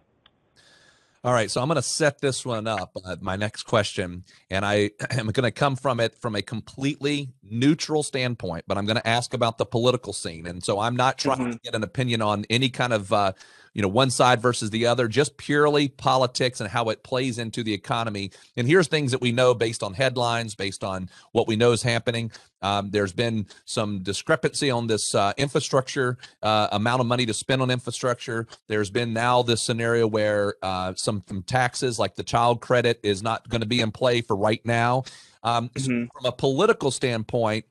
All 1.28 1.34
right, 1.34 1.52
so 1.52 1.62
I'm 1.62 1.68
going 1.68 1.76
to 1.76 1.82
set 1.82 2.22
this 2.22 2.46
one 2.46 2.68
up, 2.68 2.96
uh, 3.04 3.18
my 3.20 3.36
next 3.36 3.64
question, 3.64 4.24
and 4.50 4.66
I 4.66 4.92
am 5.12 5.28
going 5.28 5.44
to 5.44 5.52
come 5.52 5.76
from 5.76 6.00
it 6.00 6.16
from 6.16 6.38
a 6.38 6.42
completely 6.42 7.34
neutral 7.44 8.02
standpoint, 8.02 8.64
but 8.66 8.78
I'm 8.78 8.86
going 8.86 8.96
to 8.96 9.06
ask 9.06 9.34
about 9.34 9.58
the 9.58 9.66
political 9.66 10.14
scene. 10.14 10.48
And 10.48 10.64
so 10.64 10.80
I'm 10.80 10.96
not 10.96 11.18
trying 11.18 11.40
mm-hmm. 11.40 11.52
to 11.52 11.60
get 11.66 11.76
an 11.76 11.84
opinion 11.84 12.22
on 12.22 12.46
any 12.50 12.70
kind 12.70 12.94
of 12.94 13.12
uh, 13.12 13.34
you 13.78 13.84
know 13.84 13.88
one 13.88 14.10
side 14.10 14.42
versus 14.42 14.72
the 14.72 14.88
other 14.88 15.08
just 15.08 15.38
purely 15.38 15.88
politics 15.88 16.60
and 16.60 16.70
how 16.70 16.90
it 16.90 17.04
plays 17.04 17.38
into 17.38 17.62
the 17.62 17.74
economy. 17.74 18.32
And 18.58 18.68
here's 18.68 18.88
things 18.88 19.12
that 19.12 19.22
we 19.22 19.32
know 19.32 19.54
based 19.54 19.84
on 19.84 19.94
headlines 19.94 20.56
based 20.56 20.84
on 20.84 21.12
what 21.32 21.48
we 21.48 21.56
know 21.56 21.74
is 21.74 21.84
happening. 21.84 22.32
Um, 22.64 22.90
there's 22.90 23.14
been 23.14 23.46
some 23.66 24.00
discrepancy 24.02 24.72
on 24.72 24.88
this 24.88 25.14
uh, 25.14 25.34
infrastructure 25.38 26.18
uh, 26.42 26.70
amount 26.72 27.02
of 27.02 27.06
money 27.06 27.28
to 27.28 27.36
spend 27.36 27.62
on 27.62 27.70
infrastructure. 27.70 28.48
There's 28.68 28.90
been 28.90 29.14
now 29.14 29.44
this 29.44 29.62
scenario 29.62 30.08
where 30.08 30.56
uh, 30.64 30.96
some, 30.96 31.24
some 31.30 31.44
taxes 31.44 32.00
like 32.00 32.16
the 32.16 32.24
child 32.24 32.62
credit 32.62 33.00
is 33.04 33.22
not 33.22 33.48
going 33.48 33.62
to 33.62 33.68
be 33.68 33.82
in 33.82 33.92
play 33.92 34.22
for 34.22 34.36
right 34.36 34.62
now. 34.66 35.04
Um, 35.44 35.70
mm-hmm. 35.70 36.06
from 36.14 36.26
a 36.26 36.32
political 36.32 36.90
standpoint 36.90 37.66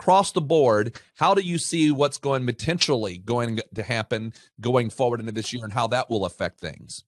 across 0.00 0.32
the 0.32 0.40
board, 0.40 1.00
how 1.16 1.34
do 1.34 1.42
you 1.42 1.58
see 1.58 1.90
what's 1.90 2.18
going 2.18 2.46
potentially 2.46 3.18
going 3.18 3.60
to 3.74 3.82
happen 3.82 4.32
going 4.60 4.90
forward 4.90 5.20
into 5.20 5.32
this 5.32 5.52
year 5.52 5.64
and 5.64 5.72
how 5.72 5.86
that 5.88 6.08
will 6.08 6.24
affect 6.24 6.60
things? 6.60 7.04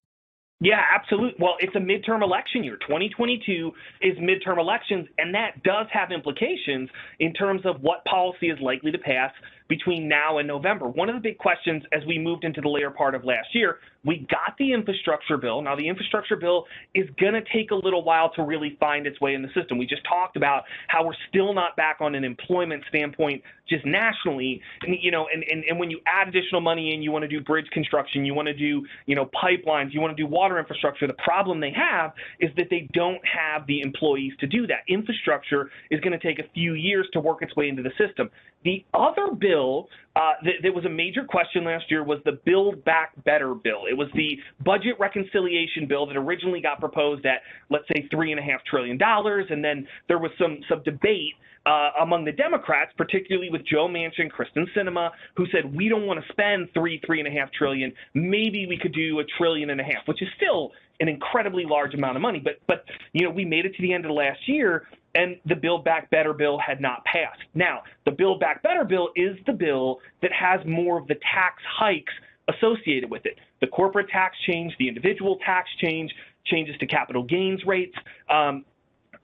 Yeah, 0.62 0.82
absolutely. 0.94 1.36
Well, 1.38 1.54
it's 1.58 1.74
a 1.74 1.78
midterm 1.78 2.22
election 2.22 2.62
year. 2.62 2.76
2022 2.86 3.72
is 4.02 4.18
midterm 4.18 4.58
elections, 4.58 5.08
and 5.16 5.34
that 5.34 5.62
does 5.62 5.86
have 5.90 6.12
implications 6.12 6.90
in 7.18 7.32
terms 7.32 7.62
of 7.64 7.80
what 7.80 8.04
policy 8.04 8.50
is 8.50 8.58
likely 8.60 8.92
to 8.92 8.98
pass 8.98 9.32
between 9.68 10.06
now 10.06 10.36
and 10.36 10.46
November. 10.46 10.86
One 10.86 11.08
of 11.08 11.14
the 11.14 11.20
big 11.20 11.38
questions 11.38 11.82
as 11.92 12.02
we 12.06 12.18
moved 12.18 12.44
into 12.44 12.60
the 12.60 12.68
later 12.68 12.90
part 12.90 13.14
of 13.14 13.24
last 13.24 13.48
year, 13.54 13.78
we 14.04 14.26
got 14.30 14.56
the 14.58 14.72
infrastructure 14.72 15.36
bill. 15.36 15.60
Now, 15.60 15.76
the 15.76 15.86
infrastructure 15.86 16.36
bill 16.36 16.66
is 16.94 17.06
going 17.20 17.34
to 17.34 17.42
take 17.52 17.70
a 17.70 17.74
little 17.74 18.02
while 18.02 18.30
to 18.34 18.42
really 18.42 18.76
find 18.80 19.06
its 19.06 19.20
way 19.20 19.34
in 19.34 19.42
the 19.42 19.48
system. 19.54 19.76
We 19.76 19.86
just 19.86 20.04
talked 20.04 20.36
about 20.36 20.64
how 20.88 21.04
we're 21.04 21.12
still 21.28 21.52
not 21.52 21.76
back 21.76 21.98
on 22.00 22.14
an 22.14 22.24
employment 22.24 22.82
standpoint 22.88 23.42
just 23.68 23.84
nationally. 23.84 24.60
And, 24.82 24.96
you 25.00 25.10
know, 25.10 25.28
and, 25.32 25.44
and, 25.50 25.64
and 25.64 25.78
when 25.78 25.90
you 25.90 26.00
add 26.06 26.28
additional 26.28 26.60
money 26.60 26.94
in, 26.94 27.02
you 27.02 27.12
want 27.12 27.22
to 27.22 27.28
do 27.28 27.40
bridge 27.40 27.68
construction, 27.72 28.24
you 28.24 28.34
want 28.34 28.48
to 28.48 28.54
do, 28.54 28.86
you 29.06 29.14
know, 29.14 29.26
pipelines, 29.26 29.92
you 29.92 30.00
want 30.00 30.16
to 30.16 30.22
do 30.22 30.26
water 30.26 30.58
infrastructure. 30.58 31.06
The 31.06 31.12
problem 31.14 31.60
they 31.60 31.72
have 31.72 32.12
is 32.40 32.50
that 32.56 32.68
they 32.70 32.88
don't 32.92 33.20
have 33.26 33.66
the 33.66 33.80
employees 33.80 34.32
to 34.40 34.46
do 34.46 34.66
that. 34.66 34.80
Infrastructure 34.88 35.70
is 35.90 36.00
going 36.00 36.18
to 36.18 36.26
take 36.26 36.38
a 36.38 36.48
few 36.54 36.74
years 36.74 37.06
to 37.12 37.20
work 37.20 37.42
its 37.42 37.54
way 37.54 37.68
into 37.68 37.82
the 37.82 37.92
system. 37.98 38.30
The 38.64 38.84
other 38.92 39.32
bill 39.32 39.88
uh, 40.16 40.32
that, 40.42 40.54
that 40.62 40.74
was 40.74 40.84
a 40.84 40.90
major 40.90 41.24
question 41.24 41.64
last 41.64 41.90
year 41.90 42.02
was 42.02 42.18
the 42.24 42.38
Build 42.44 42.84
Back 42.84 43.12
Better 43.24 43.54
bill. 43.54 43.84
It 43.90 43.96
was 43.96 44.08
the 44.14 44.38
budget 44.64 44.94
reconciliation 44.98 45.86
bill 45.86 46.06
that 46.06 46.16
originally 46.16 46.60
got 46.60 46.80
proposed 46.80 47.26
at, 47.26 47.42
let's 47.68 47.86
say, 47.88 48.06
three 48.10 48.30
and 48.30 48.40
a 48.40 48.42
half 48.42 48.64
trillion 48.64 48.96
dollars, 48.96 49.46
and 49.50 49.64
then 49.64 49.86
there 50.08 50.18
was 50.18 50.30
some 50.38 50.60
some 50.68 50.82
debate 50.84 51.34
uh, 51.66 51.90
among 52.00 52.24
the 52.24 52.32
Democrats, 52.32 52.92
particularly 52.96 53.50
with 53.50 53.62
Joe 53.66 53.86
Manchin, 53.86 54.30
Kyrsten 54.30 54.64
Sinema, 54.74 55.10
who 55.36 55.46
said 55.52 55.74
we 55.74 55.88
don't 55.88 56.06
want 56.06 56.24
to 56.24 56.32
spend 56.32 56.68
three, 56.72 57.00
three 57.04 57.20
and 57.20 57.28
a 57.28 57.30
half 57.30 57.52
trillion. 57.52 57.92
Maybe 58.14 58.66
we 58.66 58.78
could 58.78 58.94
do 58.94 59.20
a 59.20 59.24
trillion 59.36 59.70
and 59.70 59.80
a 59.80 59.84
half, 59.84 60.06
which 60.06 60.22
is 60.22 60.28
still 60.36 60.72
an 61.00 61.08
incredibly 61.08 61.64
large 61.64 61.94
amount 61.94 62.16
of 62.16 62.22
money. 62.22 62.40
But 62.42 62.54
but 62.66 62.84
you 63.12 63.24
know 63.24 63.30
we 63.30 63.44
made 63.44 63.66
it 63.66 63.74
to 63.74 63.82
the 63.82 63.92
end 63.92 64.04
of 64.06 64.12
last 64.12 64.40
year, 64.46 64.86
and 65.14 65.36
the 65.46 65.56
Build 65.56 65.84
Back 65.84 66.10
Better 66.10 66.32
bill 66.32 66.58
had 66.58 66.80
not 66.80 67.04
passed. 67.04 67.40
Now, 67.54 67.82
the 68.04 68.12
Build 68.12 68.40
Back 68.40 68.62
Better 68.62 68.84
bill 68.84 69.10
is 69.16 69.36
the 69.46 69.52
bill 69.52 69.98
that 70.22 70.32
has 70.32 70.60
more 70.66 70.98
of 70.98 71.06
the 71.08 71.16
tax 71.16 71.62
hikes 71.78 72.12
associated 72.54 73.10
with 73.10 73.26
it. 73.26 73.38
The 73.60 73.66
corporate 73.66 74.08
tax 74.08 74.36
change, 74.46 74.72
the 74.78 74.88
individual 74.88 75.38
tax 75.44 75.68
change, 75.80 76.10
changes 76.46 76.76
to 76.78 76.86
capital 76.86 77.22
gains 77.22 77.64
rates. 77.66 77.94
Um, 78.28 78.64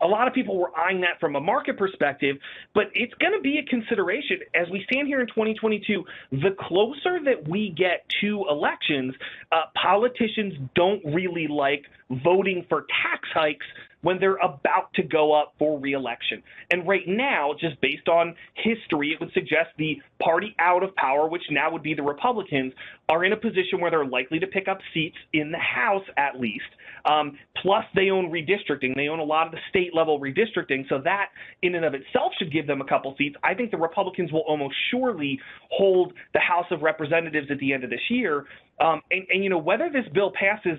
a 0.01 0.07
lot 0.07 0.29
of 0.29 0.35
people 0.35 0.59
were 0.59 0.77
eyeing 0.77 1.01
that 1.01 1.19
from 1.21 1.37
a 1.37 1.41
market 1.41 1.79
perspective, 1.79 2.37
but 2.75 2.85
it's 2.93 3.15
going 3.15 3.33
to 3.33 3.41
be 3.41 3.59
a 3.59 3.63
consideration 3.65 4.39
as 4.55 4.69
we 4.71 4.85
stand 4.91 5.09
here 5.09 5.21
in 5.21 5.27
2022. 5.27 6.05
The 6.33 6.55
closer 6.61 7.19
that 7.25 7.49
we 7.49 7.71
get 7.71 8.05
to 8.21 8.45
elections, 8.51 9.15
uh, 9.53 9.63
politicians 9.81 10.55
don't 10.75 11.03
really 11.05 11.47
like 11.49 11.85
voting 12.23 12.67
for 12.69 12.85
tax 13.03 13.27
hikes 13.33 13.67
when 14.07 14.21
they're 14.21 14.37
about 14.37 14.95
to 14.95 15.03
go 15.03 15.33
up 15.33 15.53
for 15.59 15.81
reelection. 15.81 16.41
And 16.71 16.87
right 16.87 17.03
now, 17.09 17.55
just 17.61 17.81
based 17.81 18.07
on 18.07 18.37
history, 18.55 19.11
it 19.11 19.19
would 19.19 19.33
suggest 19.33 19.71
the 19.79 19.97
party 20.23 20.55
out 20.61 20.85
of 20.85 20.95
power, 20.95 21.29
which 21.29 21.43
now 21.51 21.73
would 21.73 21.83
be 21.83 21.93
the 21.93 22.05
Republicans, 22.05 22.73
are 23.09 23.25
in 23.25 23.33
a 23.33 23.37
position 23.37 23.81
where 23.81 23.91
they're 23.91 24.07
likely 24.07 24.39
to 24.39 24.47
pick 24.47 24.69
up 24.69 24.79
seats 24.95 25.17
in 25.33 25.51
the 25.51 25.59
House 25.59 26.05
at 26.17 26.39
least. 26.39 26.71
Um, 27.05 27.37
plus, 27.61 27.85
they 27.97 28.11
own 28.11 28.31
redistricting. 28.31 28.95
They 28.95 29.09
own 29.09 29.19
a 29.19 29.25
lot 29.25 29.49
of 29.49 29.53
the 29.53 29.59
state 29.71 29.93
level 29.93 30.21
redistricting. 30.21 30.89
So 30.89 31.01
that, 31.03 31.31
in 31.63 31.75
and 31.75 31.85
of 31.85 31.95
itself, 31.95 32.31
should 32.39 32.53
give 32.53 32.69
them 32.69 32.81
a 32.81 32.87
couple 32.87 33.13
seats. 33.19 33.35
I 33.43 33.55
think 33.55 33.73
the 33.73 33.77
Republicans 33.77 34.31
will 34.31 34.45
almost 34.47 34.77
surely 34.93 35.41
hold 35.71 36.13
the 36.33 36.41
House 36.41 36.67
of 36.71 36.83
Representatives 36.83 37.49
at 37.51 37.59
the 37.59 37.73
end 37.73 37.83
of 37.83 37.91
this 37.91 38.09
year. 38.09 38.45
Um, 38.81 39.01
and, 39.11 39.27
and, 39.33 39.43
you 39.43 39.51
know, 39.51 39.59
whether 39.59 39.91
this 39.93 40.05
bill 40.15 40.33
passes 40.39 40.79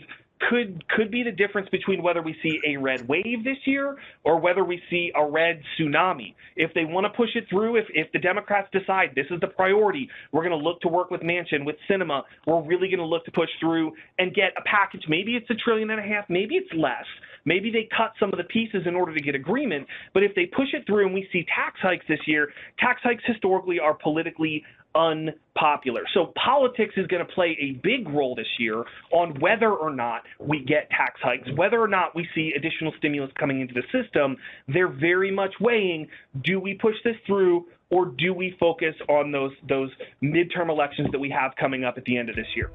could 0.50 0.88
could 0.89 1.12
be 1.12 1.24
the 1.24 1.32
difference 1.32 1.70
between 1.70 2.01
whether 2.01 2.22
we 2.22 2.36
see 2.44 2.60
a 2.67 2.77
red 2.77 3.08
wave 3.08 3.44
this 3.44 3.58
year 3.65 3.98
or 4.24 4.39
whether 4.39 4.63
we 4.63 4.82
see 4.89 5.12
a 5.15 5.25
red 5.25 5.62
tsunami. 5.77 6.36
If 6.56 6.74
they 6.74 6.86
want 6.86 7.06
to 7.06 7.10
push 7.10 7.29
it 7.36 7.46
through, 7.50 7.77
if 7.77 7.86
if 7.89 8.12
the 8.12 8.20
Democrats 8.20 8.67
decide 8.72 9.12
this 9.15 9.25
is 9.32 9.39
the 9.39 9.48
priority, 9.48 10.10
we're 10.32 10.48
going 10.48 10.58
to 10.58 10.63
look 10.63 10.82
to 10.82 10.88
work 10.88 11.12
with 11.12 11.22
Manchin, 11.22 11.65
with 11.65 11.75
Sinema. 11.89 12.24
We're 12.46 12.62
really 12.62 12.88
going 12.88 13.00
to 13.00 13.06
look 13.06 13.25
to 13.25 13.32
push 13.32 13.50
through 13.60 13.94
and 14.20 14.34
get 14.34 14.51
a 14.58 14.62
package. 14.62 15.03
Maybe 15.08 15.36
it's 15.36 15.50
a 15.50 15.56
trillion 15.56 15.89
and 15.89 16.00
a 16.00 16.03
half, 16.03 16.29
maybe 16.29 16.56
it's 16.56 16.72
less. 16.74 17.06
Maybe 17.46 17.72
they 17.72 17.88
cut 17.96 18.12
some 18.20 18.29
of 18.34 18.38
the 18.38 18.44
pieces 18.44 18.84
in 18.86 18.94
order 18.94 19.13
to 19.13 19.22
get 19.22 19.34
agreement. 19.34 19.88
But 20.13 20.24
if 20.24 20.36
they 20.36 20.48
push 20.48 20.74
it 20.74 20.86
through 20.86 21.06
and 21.06 21.13
we 21.13 21.29
see 21.32 21.46
tax 21.56 21.79
hikes 21.82 22.03
this 22.10 22.20
year, 22.27 22.50
tax 22.77 23.00
hikes 23.01 23.24
historically 23.25 23.79
are 23.79 23.94
politically 23.94 24.65
unpopular. 24.96 26.03
So 26.13 26.34
politics 26.44 26.94
is 26.98 27.08
going 27.08 27.25
to 27.25 27.34
play 27.34 27.58
a 27.60 27.79
big 27.84 28.10
role 28.10 28.36
this 28.36 28.48
year 28.58 28.84
on 29.12 29.39
whether 29.39 29.72
or 29.72 29.94
not 29.94 30.24
we 30.39 30.63
get 30.63 30.89
tax 30.89 31.20
hikes, 31.22 31.48
whether 31.56 31.79
or 31.79 31.88
not 31.88 32.15
we 32.15 32.27
see 32.34 32.53
additional 32.56 32.94
stimulus 32.98 33.32
coming 33.39 33.62
into 33.62 33.74
the 33.74 33.84
system. 33.91 34.38
They're 34.67 34.88
very 34.88 35.32
much 35.32 35.53
weighing 35.60 36.08
do 36.44 36.60
we 36.60 36.74
push 36.75 36.96
this 37.03 37.15
through 37.25 37.67
or 37.89 38.06
do 38.06 38.34
we 38.34 38.56
focus 38.60 38.96
on 39.08 39.32
those 39.32 39.51
those 39.67 39.89
midterm 40.22 40.70
elections 40.70 41.10
that 41.12 41.20
we 41.20 41.29
have 41.29 41.51
coming 41.60 41.84
up 41.84 41.98
at 41.98 42.06
the 42.06 42.17
end 42.17 42.29
of 42.29 42.36
this 42.36 42.48
year? 42.56 42.72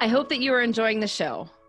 I 0.00 0.08
hope 0.08 0.28
that 0.28 0.40
you 0.40 0.52
are 0.52 0.60
enjoying 0.60 1.00
the 1.00 1.08
show. 1.08 1.48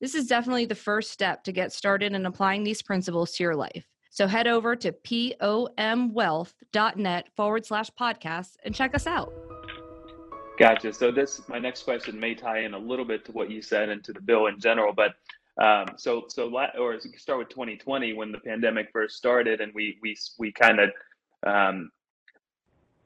this 0.00 0.14
is 0.14 0.26
definitely 0.26 0.64
the 0.64 0.74
first 0.74 1.10
step 1.10 1.44
to 1.44 1.52
get 1.52 1.72
started 1.72 2.12
in 2.12 2.26
applying 2.26 2.64
these 2.64 2.82
principles 2.82 3.32
to 3.32 3.42
your 3.42 3.56
life. 3.56 3.86
So 4.10 4.26
head 4.26 4.46
over 4.46 4.76
to 4.76 4.92
pomwealth.net 4.92 7.28
forward 7.36 7.66
slash 7.66 7.90
podcast 7.98 8.56
and 8.64 8.74
check 8.74 8.94
us 8.94 9.06
out. 9.06 9.32
Gotcha. 10.58 10.92
So 10.92 11.10
this, 11.12 11.40
my 11.48 11.58
next 11.58 11.84
question 11.84 12.18
may 12.18 12.34
tie 12.34 12.60
in 12.60 12.72
a 12.74 12.78
little 12.78 13.04
bit 13.04 13.24
to 13.26 13.32
what 13.32 13.50
you 13.50 13.62
said 13.62 13.90
and 13.90 14.02
to 14.04 14.12
the 14.12 14.20
bill 14.20 14.46
in 14.46 14.58
general, 14.58 14.92
but 14.92 15.14
um, 15.62 15.86
so 15.96 16.24
so 16.28 16.50
or 16.78 16.98
start 17.16 17.38
with 17.40 17.48
2020 17.48 18.12
when 18.12 18.30
the 18.30 18.38
pandemic 18.38 18.90
first 18.92 19.16
started 19.16 19.60
and 19.60 19.72
we 19.74 19.98
we 20.02 20.16
we 20.38 20.52
kind 20.52 20.78
of 20.78 20.90
um, 21.46 21.90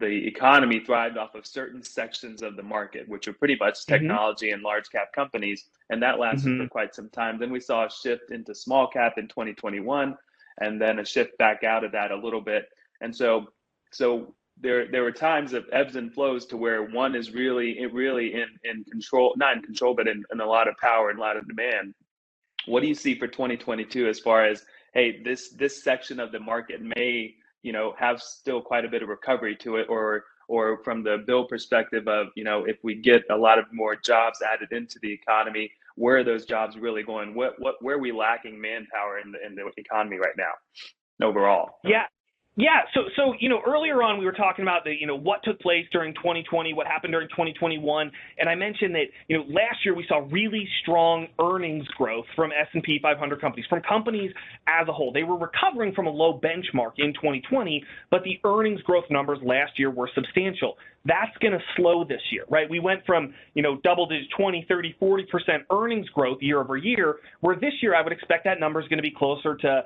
the 0.02 0.26
economy 0.26 0.80
thrived 0.80 1.16
off 1.16 1.36
of 1.36 1.46
certain 1.46 1.80
sections 1.80 2.42
of 2.42 2.56
the 2.56 2.62
market, 2.62 3.08
which 3.08 3.28
are 3.28 3.32
pretty 3.32 3.56
much 3.58 3.74
mm-hmm. 3.74 3.92
technology 3.92 4.46
mm-hmm. 4.46 4.54
and 4.54 4.62
large 4.62 4.90
cap 4.90 5.12
companies. 5.14 5.66
And 5.90 6.02
that 6.02 6.18
lasted 6.18 6.48
mm-hmm. 6.48 6.64
for 6.64 6.68
quite 6.68 6.94
some 6.94 7.08
time. 7.10 7.38
Then 7.38 7.52
we 7.52 7.60
saw 7.60 7.86
a 7.86 7.90
shift 7.90 8.32
into 8.32 8.54
small 8.54 8.88
cap 8.88 9.14
in 9.16 9.28
2021, 9.28 10.16
and 10.60 10.80
then 10.80 10.98
a 10.98 11.04
shift 11.04 11.38
back 11.38 11.62
out 11.62 11.84
of 11.84 11.92
that 11.92 12.10
a 12.10 12.16
little 12.16 12.40
bit. 12.40 12.66
And 13.00 13.14
so, 13.14 13.46
so 13.92 14.34
there 14.60 14.90
there 14.90 15.04
were 15.04 15.12
times 15.12 15.52
of 15.52 15.64
ebbs 15.72 15.96
and 15.96 16.12
flows 16.12 16.46
to 16.46 16.56
where 16.56 16.82
one 16.82 17.14
is 17.14 17.32
really 17.32 17.78
it 17.78 17.94
really 17.94 18.34
in 18.34 18.48
in 18.64 18.84
control, 18.84 19.34
not 19.36 19.56
in 19.56 19.62
control, 19.62 19.94
but 19.94 20.08
in, 20.08 20.24
in 20.32 20.40
a 20.40 20.46
lot 20.46 20.66
of 20.66 20.74
power 20.78 21.10
and 21.10 21.18
a 21.18 21.22
lot 21.22 21.36
of 21.36 21.46
demand. 21.46 21.94
What 22.66 22.80
do 22.80 22.88
you 22.88 22.94
see 22.94 23.14
for 23.14 23.28
2022 23.28 24.08
as 24.08 24.18
far 24.18 24.44
as 24.44 24.64
hey, 24.94 25.22
this 25.22 25.50
this 25.50 25.82
section 25.82 26.18
of 26.18 26.32
the 26.32 26.40
market 26.40 26.80
may 26.96 27.36
you 27.62 27.72
know 27.72 27.94
have 27.98 28.20
still 28.20 28.60
quite 28.60 28.84
a 28.84 28.88
bit 28.88 29.02
of 29.02 29.08
recovery 29.08 29.56
to 29.56 29.76
it 29.76 29.86
or 29.88 30.24
or 30.48 30.82
from 30.84 31.02
the 31.02 31.22
bill 31.26 31.44
perspective 31.44 32.06
of 32.08 32.28
you 32.34 32.44
know 32.44 32.64
if 32.64 32.76
we 32.82 32.94
get 32.94 33.22
a 33.30 33.36
lot 33.36 33.58
of 33.58 33.64
more 33.72 33.96
jobs 33.96 34.40
added 34.42 34.72
into 34.72 34.98
the 35.00 35.12
economy 35.12 35.70
where 35.96 36.16
are 36.16 36.24
those 36.24 36.46
jobs 36.46 36.76
really 36.76 37.02
going? 37.02 37.34
What 37.34 37.54
what 37.58 37.76
where 37.82 37.96
are 37.96 38.00
we 38.00 38.12
lacking 38.12 38.60
manpower 38.60 39.18
in 39.18 39.32
the 39.32 39.44
in 39.44 39.54
the 39.54 39.70
economy 39.76 40.16
right 40.16 40.34
now 40.36 41.26
overall? 41.26 41.78
Yeah 41.84 42.06
yeah, 42.54 42.80
so 42.92 43.04
so 43.16 43.32
you 43.40 43.48
know 43.48 43.62
earlier 43.66 44.02
on 44.02 44.18
we 44.18 44.26
were 44.26 44.32
talking 44.32 44.62
about 44.62 44.84
the 44.84 44.92
you 44.92 45.06
know 45.06 45.16
what 45.16 45.42
took 45.42 45.58
place 45.60 45.86
during 45.90 46.12
2020, 46.12 46.74
what 46.74 46.86
happened 46.86 47.12
during 47.12 47.28
2021, 47.30 48.12
and 48.38 48.48
I 48.48 48.54
mentioned 48.54 48.94
that 48.94 49.06
you 49.28 49.38
know 49.38 49.44
last 49.44 49.78
year 49.86 49.94
we 49.94 50.04
saw 50.06 50.26
really 50.30 50.68
strong 50.82 51.28
earnings 51.40 51.86
growth 51.96 52.26
from 52.36 52.50
S&P 52.52 52.98
500 53.02 53.40
companies, 53.40 53.64
from 53.70 53.80
companies 53.80 54.32
as 54.66 54.86
a 54.86 54.92
whole. 54.92 55.14
They 55.14 55.22
were 55.22 55.38
recovering 55.38 55.94
from 55.94 56.06
a 56.06 56.10
low 56.10 56.38
benchmark 56.38 56.92
in 56.98 57.14
2020, 57.14 57.82
but 58.10 58.22
the 58.22 58.38
earnings 58.44 58.82
growth 58.82 59.04
numbers 59.08 59.38
last 59.42 59.78
year 59.78 59.90
were 59.90 60.10
substantial. 60.14 60.76
That's 61.06 61.36
going 61.40 61.52
to 61.52 61.60
slow 61.76 62.04
this 62.04 62.20
year, 62.30 62.44
right? 62.50 62.68
We 62.68 62.80
went 62.80 63.00
from 63.06 63.32
you 63.54 63.62
know 63.62 63.78
double 63.82 64.04
digit 64.04 64.28
20, 64.36 64.66
30, 64.68 64.96
40 65.00 65.24
percent 65.32 65.62
earnings 65.72 66.08
growth 66.10 66.36
year 66.42 66.60
over 66.60 66.76
year, 66.76 67.16
where 67.40 67.56
this 67.56 67.72
year 67.80 67.94
I 67.94 68.02
would 68.02 68.12
expect 68.12 68.44
that 68.44 68.60
number 68.60 68.78
is 68.78 68.88
going 68.88 68.98
to 68.98 69.02
be 69.02 69.14
closer 69.16 69.56
to 69.56 69.84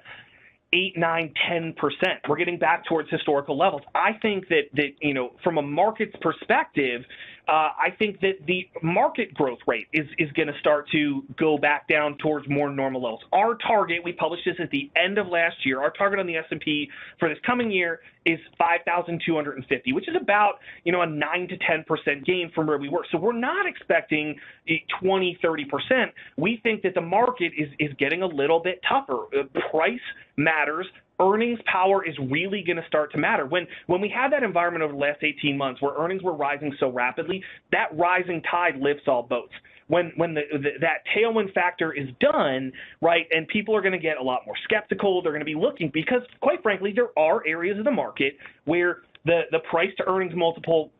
eight, 0.72 0.96
nine, 0.96 1.32
ten 1.48 1.74
percent. 1.74 2.20
We're 2.28 2.36
getting 2.36 2.58
back 2.58 2.84
towards 2.86 3.10
historical 3.10 3.56
levels. 3.56 3.82
I 3.94 4.12
think 4.20 4.48
that 4.48 4.64
that 4.74 4.90
you 5.00 5.14
know, 5.14 5.32
from 5.42 5.58
a 5.58 5.62
market's 5.62 6.14
perspective, 6.20 7.02
uh, 7.48 7.70
I 7.78 7.94
think 7.96 8.20
that 8.20 8.44
the 8.46 8.68
market 8.82 9.32
growth 9.34 9.60
rate 9.68 9.86
is 9.92 10.06
is 10.18 10.30
going 10.32 10.48
to 10.48 10.58
start 10.58 10.88
to 10.90 11.22
go 11.38 11.56
back 11.56 11.86
down 11.88 12.18
towards 12.18 12.48
more 12.48 12.70
normal 12.70 13.02
levels. 13.02 13.20
Our 13.32 13.56
target, 13.56 14.02
we 14.02 14.12
published 14.12 14.44
this 14.44 14.56
at 14.58 14.70
the 14.70 14.90
end 14.96 15.16
of 15.18 15.28
last 15.28 15.64
year. 15.64 15.80
Our 15.80 15.90
target 15.90 16.18
on 16.18 16.26
the 16.26 16.36
S&P 16.36 16.90
for 17.20 17.28
this 17.28 17.38
coming 17.46 17.70
year 17.70 18.00
is 18.24 18.40
5,250, 18.58 19.92
which 19.92 20.08
is 20.08 20.16
about 20.20 20.54
you 20.82 20.90
know 20.90 21.02
a 21.02 21.06
nine 21.06 21.46
to 21.46 21.56
ten 21.58 21.84
percent 21.86 22.26
gain 22.26 22.50
from 22.52 22.66
where 22.66 22.78
we 22.78 22.88
were. 22.88 23.06
So 23.12 23.18
we're 23.18 23.32
not 23.32 23.64
expecting 23.66 24.34
20, 25.00 25.38
30 25.40 25.64
percent. 25.66 26.10
We 26.36 26.58
think 26.64 26.82
that 26.82 26.94
the 26.94 27.00
market 27.00 27.52
is 27.56 27.68
is 27.78 27.94
getting 27.96 28.22
a 28.22 28.26
little 28.26 28.58
bit 28.58 28.80
tougher. 28.88 29.26
Uh, 29.38 29.44
price 29.70 30.00
matters 30.36 30.86
earnings 31.20 31.58
power 31.70 32.06
is 32.06 32.14
really 32.30 32.62
going 32.66 32.76
to 32.76 32.86
start 32.86 33.12
to 33.12 33.18
matter. 33.18 33.46
When 33.46 33.66
when 33.86 34.00
we 34.00 34.08
had 34.08 34.32
that 34.32 34.42
environment 34.42 34.82
over 34.82 34.92
the 34.92 34.98
last 34.98 35.22
18 35.22 35.56
months 35.56 35.80
where 35.80 35.94
earnings 35.96 36.22
were 36.22 36.34
rising 36.34 36.74
so 36.78 36.90
rapidly, 36.90 37.42
that 37.72 37.86
rising 37.96 38.42
tide 38.50 38.76
lifts 38.78 39.04
all 39.06 39.22
boats. 39.22 39.52
When 39.88 40.12
when 40.16 40.34
the, 40.34 40.42
the 40.52 40.70
that 40.80 41.04
tailwind 41.16 41.52
factor 41.52 41.92
is 41.92 42.08
done, 42.20 42.72
right, 43.00 43.26
and 43.30 43.46
people 43.48 43.74
are 43.76 43.80
going 43.80 43.92
to 43.92 43.98
get 43.98 44.16
a 44.18 44.22
lot 44.22 44.40
more 44.44 44.56
skeptical, 44.64 45.22
they're 45.22 45.32
going 45.32 45.40
to 45.40 45.46
be 45.46 45.54
looking 45.54 45.90
because 45.92 46.22
quite 46.40 46.62
frankly, 46.62 46.92
there 46.94 47.16
are 47.18 47.46
areas 47.46 47.78
of 47.78 47.84
the 47.84 47.90
market 47.90 48.36
where 48.64 48.98
the 49.24 49.42
the 49.52 49.60
price 49.70 49.90
to 49.98 50.08
earnings 50.08 50.32
multiple 50.34 50.90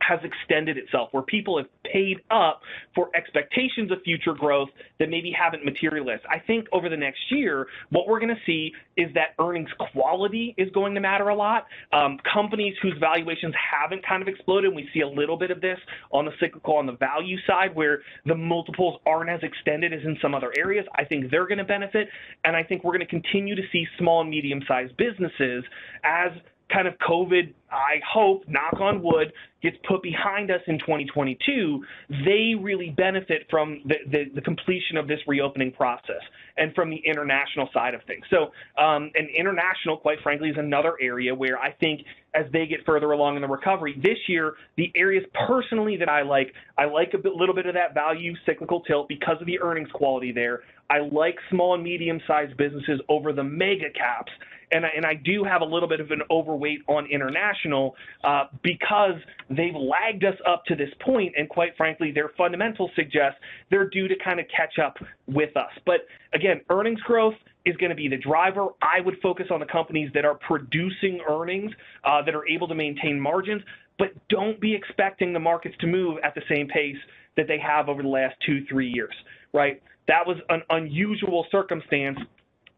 has 0.00 0.20
extended 0.22 0.76
itself, 0.76 1.08
where 1.12 1.22
people 1.22 1.58
have 1.58 1.66
paid 1.84 2.20
up 2.30 2.62
for 2.94 3.10
expectations 3.14 3.90
of 3.90 4.02
future 4.02 4.34
growth 4.34 4.68
that 4.98 5.08
maybe 5.08 5.30
haven't 5.32 5.64
materialized. 5.64 6.22
I 6.30 6.38
think 6.38 6.66
over 6.72 6.88
the 6.88 6.96
next 6.96 7.20
year, 7.30 7.66
what 7.90 8.06
we're 8.06 8.20
going 8.20 8.34
to 8.34 8.40
see 8.44 8.72
is 8.96 9.12
that 9.14 9.34
earnings 9.38 9.70
quality 9.92 10.54
is 10.56 10.70
going 10.70 10.94
to 10.94 11.00
matter 11.00 11.28
a 11.28 11.34
lot. 11.34 11.66
Um, 11.92 12.18
companies 12.32 12.74
whose 12.82 12.94
valuations 13.00 13.54
haven't 13.54 14.06
kind 14.06 14.22
of 14.22 14.28
exploded, 14.28 14.74
we 14.74 14.88
see 14.92 15.00
a 15.00 15.08
little 15.08 15.36
bit 15.36 15.50
of 15.50 15.60
this 15.60 15.78
on 16.12 16.24
the 16.24 16.32
cyclical, 16.40 16.76
on 16.76 16.86
the 16.86 16.96
value 16.96 17.38
side, 17.46 17.74
where 17.74 18.02
the 18.26 18.34
multiples 18.34 19.00
aren't 19.06 19.30
as 19.30 19.40
extended 19.42 19.92
as 19.92 20.00
in 20.04 20.16
some 20.20 20.34
other 20.34 20.52
areas. 20.58 20.86
I 20.96 21.04
think 21.04 21.30
they're 21.30 21.46
going 21.46 21.58
to 21.58 21.64
benefit, 21.64 22.08
and 22.44 22.54
I 22.54 22.62
think 22.62 22.84
we're 22.84 22.92
going 22.92 23.06
to 23.06 23.06
continue 23.06 23.54
to 23.54 23.62
see 23.72 23.86
small 23.98 24.20
and 24.20 24.30
medium 24.30 24.62
sized 24.68 24.96
businesses 24.96 25.64
as 26.04 26.32
kind 26.72 26.88
of 26.88 26.94
COVID, 26.98 27.54
I 27.70 28.00
hope, 28.06 28.42
knock 28.48 28.80
on 28.80 29.02
wood, 29.02 29.32
gets 29.62 29.76
put 29.88 30.02
behind 30.02 30.50
us 30.50 30.60
in 30.66 30.78
2022, 30.78 31.84
they 32.24 32.54
really 32.60 32.90
benefit 32.90 33.46
from 33.50 33.82
the, 33.84 33.96
the, 34.10 34.24
the 34.34 34.40
completion 34.40 34.96
of 34.96 35.08
this 35.08 35.20
reopening 35.26 35.72
process 35.72 36.22
and 36.56 36.74
from 36.74 36.90
the 36.90 37.00
international 37.04 37.68
side 37.72 37.94
of 37.94 38.02
things. 38.04 38.24
So, 38.30 38.52
um, 38.82 39.10
and 39.14 39.28
international, 39.36 39.96
quite 39.96 40.18
frankly, 40.22 40.50
is 40.50 40.56
another 40.58 40.94
area 41.00 41.34
where 41.34 41.58
I 41.58 41.72
think 41.72 42.02
as 42.34 42.44
they 42.52 42.66
get 42.66 42.84
further 42.84 43.12
along 43.12 43.36
in 43.36 43.42
the 43.42 43.48
recovery, 43.48 43.98
this 44.02 44.18
year, 44.28 44.54
the 44.76 44.92
areas 44.94 45.24
personally 45.46 45.96
that 45.96 46.08
I 46.08 46.22
like, 46.22 46.52
I 46.76 46.84
like 46.84 47.14
a 47.14 47.18
bit, 47.18 47.32
little 47.32 47.54
bit 47.54 47.66
of 47.66 47.74
that 47.74 47.94
value 47.94 48.34
cyclical 48.44 48.80
tilt 48.80 49.08
because 49.08 49.36
of 49.40 49.46
the 49.46 49.60
earnings 49.60 49.88
quality 49.92 50.32
there. 50.32 50.60
I 50.90 50.98
like 50.98 51.36
small 51.50 51.74
and 51.74 51.82
medium 51.82 52.20
sized 52.26 52.56
businesses 52.56 53.00
over 53.08 53.32
the 53.32 53.42
mega 53.42 53.90
caps 53.90 54.30
and 54.72 54.84
I, 54.84 54.88
and 54.96 55.04
I 55.04 55.14
do 55.14 55.44
have 55.44 55.62
a 55.62 55.64
little 55.64 55.88
bit 55.88 56.00
of 56.00 56.10
an 56.10 56.22
overweight 56.30 56.80
on 56.88 57.06
international 57.06 57.94
uh, 58.24 58.44
because 58.62 59.14
they've 59.48 59.74
lagged 59.74 60.24
us 60.24 60.36
up 60.46 60.64
to 60.66 60.74
this 60.74 60.90
point, 61.00 61.34
and 61.36 61.48
quite 61.48 61.76
frankly, 61.76 62.10
their 62.12 62.30
fundamentals 62.36 62.90
suggest 62.96 63.36
they're 63.70 63.88
due 63.88 64.08
to 64.08 64.14
kind 64.22 64.40
of 64.40 64.46
catch 64.54 64.78
up 64.78 64.96
with 65.26 65.56
us. 65.56 65.70
But 65.84 66.06
again, 66.34 66.60
earnings 66.70 67.00
growth 67.00 67.34
is 67.64 67.76
going 67.76 67.90
to 67.90 67.96
be 67.96 68.08
the 68.08 68.16
driver. 68.16 68.68
I 68.82 69.00
would 69.00 69.16
focus 69.22 69.46
on 69.50 69.60
the 69.60 69.66
companies 69.66 70.10
that 70.14 70.24
are 70.24 70.34
producing 70.34 71.20
earnings 71.28 71.72
uh, 72.04 72.22
that 72.22 72.34
are 72.34 72.46
able 72.46 72.68
to 72.68 72.74
maintain 72.74 73.20
margins, 73.20 73.62
but 73.98 74.08
don't 74.28 74.60
be 74.60 74.74
expecting 74.74 75.32
the 75.32 75.40
markets 75.40 75.74
to 75.80 75.86
move 75.86 76.18
at 76.22 76.34
the 76.34 76.42
same 76.48 76.68
pace 76.68 76.96
that 77.36 77.46
they 77.48 77.58
have 77.58 77.88
over 77.88 78.02
the 78.02 78.08
last 78.08 78.34
two, 78.44 78.64
three 78.66 78.88
years, 78.88 79.14
right? 79.52 79.82
That 80.08 80.26
was 80.26 80.36
an 80.48 80.62
unusual 80.70 81.46
circumstance 81.50 82.18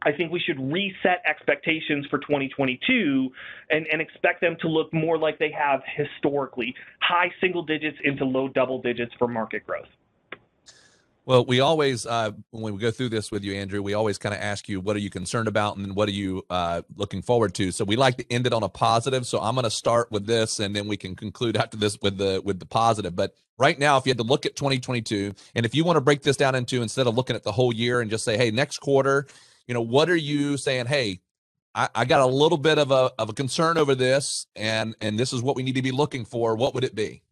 I 0.02 0.12
think 0.12 0.30
we 0.30 0.40
should 0.40 0.60
reset 0.60 1.22
expectations 1.26 2.06
for 2.08 2.18
2022 2.18 3.30
and, 3.70 3.86
and, 3.90 4.00
expect 4.00 4.40
them 4.40 4.56
to 4.60 4.68
look 4.68 4.92
more 4.94 5.18
like 5.18 5.38
they 5.38 5.50
have 5.50 5.80
historically, 5.96 6.74
high 7.00 7.32
single 7.40 7.64
digits 7.64 7.98
into 8.04 8.24
low 8.24 8.48
double 8.48 8.80
digits 8.80 9.12
for 9.18 9.26
market 9.26 9.66
growth. 9.66 9.88
Well, 11.28 11.44
we 11.44 11.60
always, 11.60 12.06
uh, 12.06 12.30
when 12.52 12.72
we 12.72 12.80
go 12.80 12.90
through 12.90 13.10
this 13.10 13.30
with 13.30 13.44
you, 13.44 13.54
Andrew, 13.54 13.82
we 13.82 13.92
always 13.92 14.16
kind 14.16 14.34
of 14.34 14.40
ask 14.40 14.66
you, 14.66 14.80
what 14.80 14.96
are 14.96 15.00
you 15.00 15.10
concerned 15.10 15.46
about? 15.46 15.76
And 15.76 15.84
then 15.84 15.94
what 15.94 16.08
are 16.08 16.12
you 16.12 16.42
uh, 16.48 16.80
looking 16.96 17.20
forward 17.20 17.52
to? 17.56 17.70
So 17.70 17.84
we 17.84 17.96
like 17.96 18.16
to 18.16 18.32
end 18.32 18.46
it 18.46 18.54
on 18.54 18.62
a 18.62 18.68
positive. 18.70 19.26
So 19.26 19.38
I'm 19.38 19.54
going 19.54 19.64
to 19.64 19.70
start 19.70 20.10
with 20.10 20.24
this 20.26 20.58
and 20.58 20.74
then 20.74 20.88
we 20.88 20.96
can 20.96 21.14
conclude 21.14 21.58
after 21.58 21.76
this 21.76 21.98
with 22.00 22.16
the, 22.16 22.40
with 22.42 22.60
the 22.60 22.64
positive. 22.64 23.14
But 23.14 23.34
right 23.58 23.78
now, 23.78 23.98
if 23.98 24.06
you 24.06 24.10
had 24.10 24.16
to 24.18 24.24
look 24.24 24.46
at 24.46 24.56
2022, 24.56 25.34
and 25.54 25.66
if 25.66 25.74
you 25.74 25.84
want 25.84 25.98
to 25.98 26.00
break 26.00 26.22
this 26.22 26.38
down 26.38 26.54
into, 26.54 26.80
instead 26.80 27.06
of 27.06 27.14
looking 27.14 27.36
at 27.36 27.42
the 27.42 27.52
whole 27.52 27.74
year 27.74 28.00
and 28.00 28.10
just 28.10 28.24
say, 28.24 28.38
hey, 28.38 28.50
next 28.50 28.78
quarter, 28.78 29.26
you 29.68 29.74
know, 29.74 29.82
what 29.82 30.10
are 30.10 30.16
you 30.16 30.56
saying? 30.56 30.86
Hey, 30.86 31.20
I, 31.74 31.88
I 31.94 32.04
got 32.06 32.20
a 32.20 32.26
little 32.26 32.58
bit 32.58 32.78
of 32.78 32.90
a 32.90 33.12
of 33.18 33.28
a 33.28 33.32
concern 33.32 33.78
over 33.78 33.94
this, 33.94 34.46
and 34.56 34.96
and 35.00 35.18
this 35.18 35.32
is 35.32 35.42
what 35.42 35.54
we 35.54 35.62
need 35.62 35.76
to 35.76 35.82
be 35.82 35.92
looking 35.92 36.24
for. 36.24 36.56
What 36.56 36.74
would 36.74 36.82
it 36.82 36.94
be? 36.94 37.22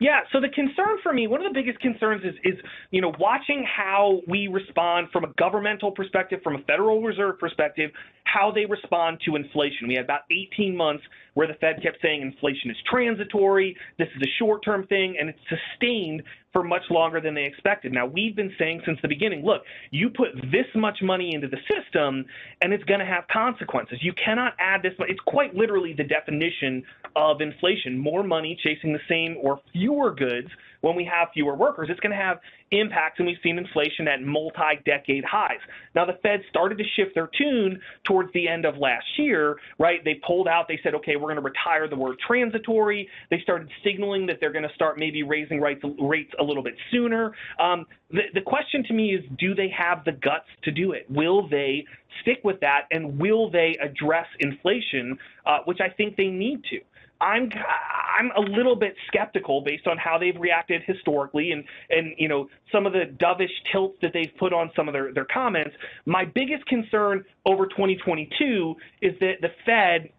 Yeah, 0.00 0.20
so 0.32 0.40
the 0.40 0.48
concern 0.48 0.98
for 1.02 1.12
me, 1.12 1.26
one 1.26 1.44
of 1.44 1.52
the 1.52 1.58
biggest 1.58 1.80
concerns 1.80 2.22
is, 2.24 2.34
is 2.44 2.54
you 2.92 3.00
know, 3.00 3.12
watching 3.18 3.66
how 3.66 4.20
we 4.28 4.46
respond 4.46 5.08
from 5.12 5.24
a 5.24 5.32
governmental 5.38 5.90
perspective, 5.90 6.40
from 6.44 6.54
a 6.54 6.62
Federal 6.62 7.02
Reserve 7.02 7.38
perspective, 7.40 7.90
how 8.32 8.50
they 8.50 8.66
respond 8.66 9.20
to 9.24 9.36
inflation. 9.36 9.88
We 9.88 9.94
had 9.94 10.04
about 10.04 10.22
18 10.30 10.76
months 10.76 11.02
where 11.34 11.46
the 11.46 11.54
Fed 11.54 11.82
kept 11.82 11.98
saying 12.02 12.22
inflation 12.22 12.70
is 12.70 12.76
transitory, 12.90 13.76
this 13.98 14.08
is 14.16 14.22
a 14.22 14.30
short 14.38 14.64
term 14.64 14.86
thing, 14.86 15.16
and 15.18 15.28
it's 15.28 15.38
sustained 15.48 16.22
for 16.52 16.62
much 16.62 16.82
longer 16.90 17.20
than 17.20 17.34
they 17.34 17.44
expected. 17.44 17.92
Now, 17.92 18.06
we've 18.06 18.34
been 18.34 18.52
saying 18.58 18.82
since 18.84 18.98
the 19.02 19.08
beginning 19.08 19.44
look, 19.44 19.62
you 19.90 20.10
put 20.10 20.28
this 20.50 20.66
much 20.74 20.98
money 21.02 21.34
into 21.34 21.48
the 21.48 21.58
system, 21.68 22.24
and 22.62 22.72
it's 22.72 22.84
going 22.84 23.00
to 23.00 23.06
have 23.06 23.24
consequences. 23.28 23.98
You 24.02 24.12
cannot 24.12 24.54
add 24.58 24.82
this 24.82 24.92
It's 25.00 25.20
quite 25.26 25.54
literally 25.54 25.92
the 25.92 26.04
definition 26.04 26.82
of 27.16 27.40
inflation 27.40 27.98
more 27.98 28.22
money 28.22 28.58
chasing 28.62 28.92
the 28.92 29.00
same 29.08 29.36
or 29.40 29.60
fewer 29.72 30.14
goods 30.14 30.48
when 30.80 30.94
we 30.94 31.04
have 31.04 31.28
fewer 31.34 31.54
workers, 31.54 31.88
it's 31.90 32.00
going 32.00 32.16
to 32.16 32.22
have 32.22 32.38
impacts, 32.70 33.18
and 33.18 33.26
we've 33.26 33.38
seen 33.42 33.58
inflation 33.58 34.06
at 34.06 34.22
multi-decade 34.22 35.24
highs. 35.24 35.58
Now, 35.94 36.04
the 36.04 36.18
Fed 36.22 36.40
started 36.48 36.78
to 36.78 36.84
shift 36.96 37.14
their 37.14 37.28
tune 37.36 37.80
towards 38.04 38.32
the 38.32 38.46
end 38.46 38.64
of 38.64 38.76
last 38.76 39.06
year, 39.16 39.56
right? 39.78 40.04
They 40.04 40.20
pulled 40.26 40.46
out. 40.46 40.68
They 40.68 40.78
said, 40.82 40.94
okay, 40.94 41.16
we're 41.16 41.32
going 41.32 41.36
to 41.36 41.42
retire 41.42 41.88
the 41.88 41.96
word 41.96 42.16
transitory. 42.24 43.08
They 43.30 43.40
started 43.40 43.68
signaling 43.82 44.26
that 44.26 44.36
they're 44.40 44.52
going 44.52 44.68
to 44.68 44.74
start 44.74 44.98
maybe 44.98 45.22
raising 45.22 45.60
rates, 45.60 45.82
rates 46.00 46.32
a 46.38 46.44
little 46.44 46.62
bit 46.62 46.74
sooner. 46.90 47.32
Um, 47.58 47.86
the, 48.10 48.22
the 48.34 48.42
question 48.42 48.84
to 48.84 48.92
me 48.92 49.14
is, 49.14 49.24
do 49.38 49.54
they 49.54 49.70
have 49.76 50.04
the 50.04 50.12
guts 50.12 50.48
to 50.64 50.70
do 50.70 50.92
it? 50.92 51.06
Will 51.10 51.48
they 51.48 51.84
stick 52.22 52.40
with 52.44 52.60
that, 52.60 52.82
and 52.90 53.18
will 53.18 53.50
they 53.50 53.76
address 53.82 54.26
inflation, 54.40 55.18
uh, 55.46 55.58
which 55.64 55.78
I 55.80 55.88
think 55.88 56.16
they 56.16 56.28
need 56.28 56.62
to? 56.70 56.80
I'm 57.20 57.50
I'm 58.18 58.30
a 58.36 58.40
little 58.40 58.76
bit 58.76 58.94
skeptical 59.08 59.60
based 59.60 59.86
on 59.86 59.96
how 59.98 60.18
they've 60.18 60.38
reacted 60.38 60.82
historically 60.86 61.52
and 61.52 61.64
and 61.90 62.14
you 62.16 62.28
know 62.28 62.48
some 62.72 62.86
of 62.86 62.92
the 62.92 63.04
dovish 63.20 63.50
tilts 63.72 63.98
that 64.02 64.12
they've 64.12 64.32
put 64.38 64.52
on 64.52 64.70
some 64.76 64.88
of 64.88 64.92
their 64.92 65.12
their 65.12 65.26
comments. 65.26 65.74
My 66.06 66.24
biggest 66.24 66.64
concern 66.66 67.24
over 67.44 67.66
2022 67.66 68.74
is 69.02 69.14
that 69.20 69.34
the 69.40 69.48
Fed 69.64 70.10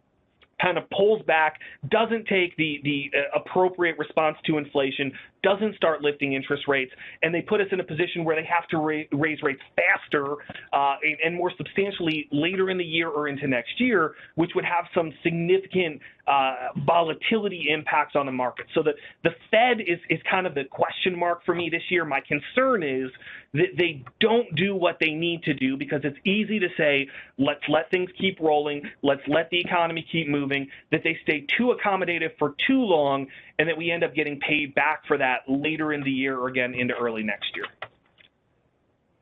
kind 0.62 0.78
of 0.78 0.90
pulls 0.90 1.22
back, 1.24 1.60
doesn't 1.90 2.28
take 2.28 2.56
the 2.58 2.80
the 2.84 3.12
uh, 3.18 3.40
appropriate 3.40 3.98
response 3.98 4.38
to 4.46 4.58
inflation, 4.58 5.12
doesn't 5.44 5.76
start 5.76 6.02
lifting 6.02 6.34
interest 6.34 6.64
rates, 6.68 6.92
and 7.24 7.34
they 7.34 7.42
put 7.42 7.62
us 7.62 7.68
in 7.72 7.80
a 7.80 7.84
position 7.84 8.24
where 8.24 8.36
they 8.36 8.48
have 8.48 8.68
to 8.68 8.78
ra- 8.78 9.04
raise 9.12 9.42
rates 9.42 9.62
faster 9.76 10.34
uh, 10.74 10.96
and, 11.04 11.18
and, 11.24 11.36
more 11.36 11.52
substantially 11.58 12.28
later 12.32 12.70
in 12.70 12.78
the 12.78 12.84
year 12.84 13.10
or 13.10 13.28
into 13.28 13.48
next 13.48 13.80
year, 13.80 14.16
which 14.36 14.52
would 14.56 14.66
have 14.66 14.86
some 14.94 15.14
significant 15.24 16.02
uh, 16.30 16.70
volatility 16.86 17.70
impacts 17.70 18.16
on 18.16 18.28
the 18.28 18.32
market. 18.32 18.68
So 18.76 18.84
the, 18.84 18.94
the 19.24 19.32
Fed 19.50 19.82
is, 19.82 19.98
is 20.12 20.20
kind 20.30 20.46
of 20.46 20.54
the 20.54 20.64
question 20.66 21.18
mark 21.18 21.44
for 21.44 21.56
me 21.56 21.70
this 21.70 21.82
year. 21.90 22.06
My 22.06 22.22
concern 22.22 22.84
is 22.84 23.10
that 23.54 23.70
they 23.76 24.04
don't 24.20 24.54
do 24.56 24.76
what 24.76 24.98
they 25.00 25.12
need 25.12 25.42
to 25.44 25.56
do 25.56 25.76
because 25.76 26.02
it's 26.04 26.20
easy 26.26 26.60
to 26.60 26.68
say, 26.78 27.08
let's 27.40 27.68
let 27.68 27.90
things 27.90 28.12
keep 28.20 28.40
rolling, 28.40 28.84
let's 29.02 29.28
let 29.28 29.50
the 29.50 29.60
economy 29.60 30.06
keep 30.12 30.28
moving, 30.30 30.68
that 30.92 31.02
they 31.04 31.18
stay 31.24 31.48
too 31.58 31.76
accommodative 31.76 32.38
for 32.38 32.54
too 32.68 32.82
long, 32.82 33.26
and 33.58 33.68
that 33.68 33.76
we 33.76 33.90
end 33.90 34.04
up 34.04 34.14
getting 34.14 34.40
paid 34.40 34.76
back 34.76 35.08
for 35.08 35.18
that 35.18 35.40
later 35.48 35.94
in 35.94 36.04
the 36.04 36.12
year 36.12 36.38
or 36.38 36.48
again 36.48 36.76
into 36.76 36.94
early 36.96 37.24
next 37.24 37.56
year. 37.56 37.66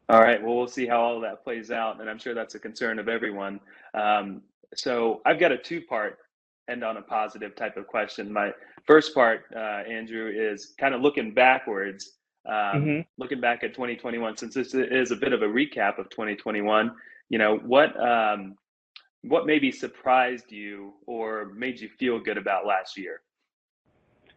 All 0.10 0.20
right. 0.20 0.44
Well, 0.44 0.58
we'll 0.58 0.68
see 0.68 0.88
how 0.88 1.00
all 1.00 1.22
that 1.22 1.44
plays 1.44 1.72
out, 1.72 2.02
and 2.02 2.10
I'm 2.10 2.20
sure 2.20 2.34
that's 2.34 2.56
a 2.56 2.60
concern 2.60 3.00
of 3.00 3.08
everyone. 3.08 3.62
Um, 3.94 4.42
so 4.76 5.22
I've 5.26 5.40
got 5.40 5.54
a 5.54 5.58
two-part 5.58 6.20
end 6.70 6.84
on 6.84 6.98
a 6.98 7.02
positive 7.02 7.56
type 7.56 7.78
of 7.78 7.88
question. 7.88 8.32
My 8.32 8.52
first 8.86 9.14
part, 9.14 9.46
uh, 9.56 9.60
Andrew, 9.90 10.32
is 10.34 10.74
kind 10.80 10.94
of 10.94 11.02
looking 11.02 11.34
backwards, 11.34 12.18
um, 12.46 12.54
mm-hmm. 12.54 13.00
looking 13.18 13.42
back 13.42 13.64
at 13.64 13.74
2021. 13.74 14.38
Since 14.38 14.54
this 14.54 14.74
is 14.74 15.12
a 15.12 15.16
bit 15.16 15.34
of 15.34 15.42
a 15.42 15.48
recap 15.48 16.00
of 16.00 16.10
2021, 16.10 16.92
you 17.30 17.38
know 17.38 17.58
what 17.58 18.00
um, 18.00 18.56
what 19.24 19.46
maybe 19.46 19.72
surprised 19.72 20.52
you 20.52 20.94
or 21.06 21.52
made 21.56 21.80
you 21.80 21.90
feel 22.00 22.20
good 22.20 22.38
about 22.38 22.66
last 22.66 22.98
year? 22.98 23.22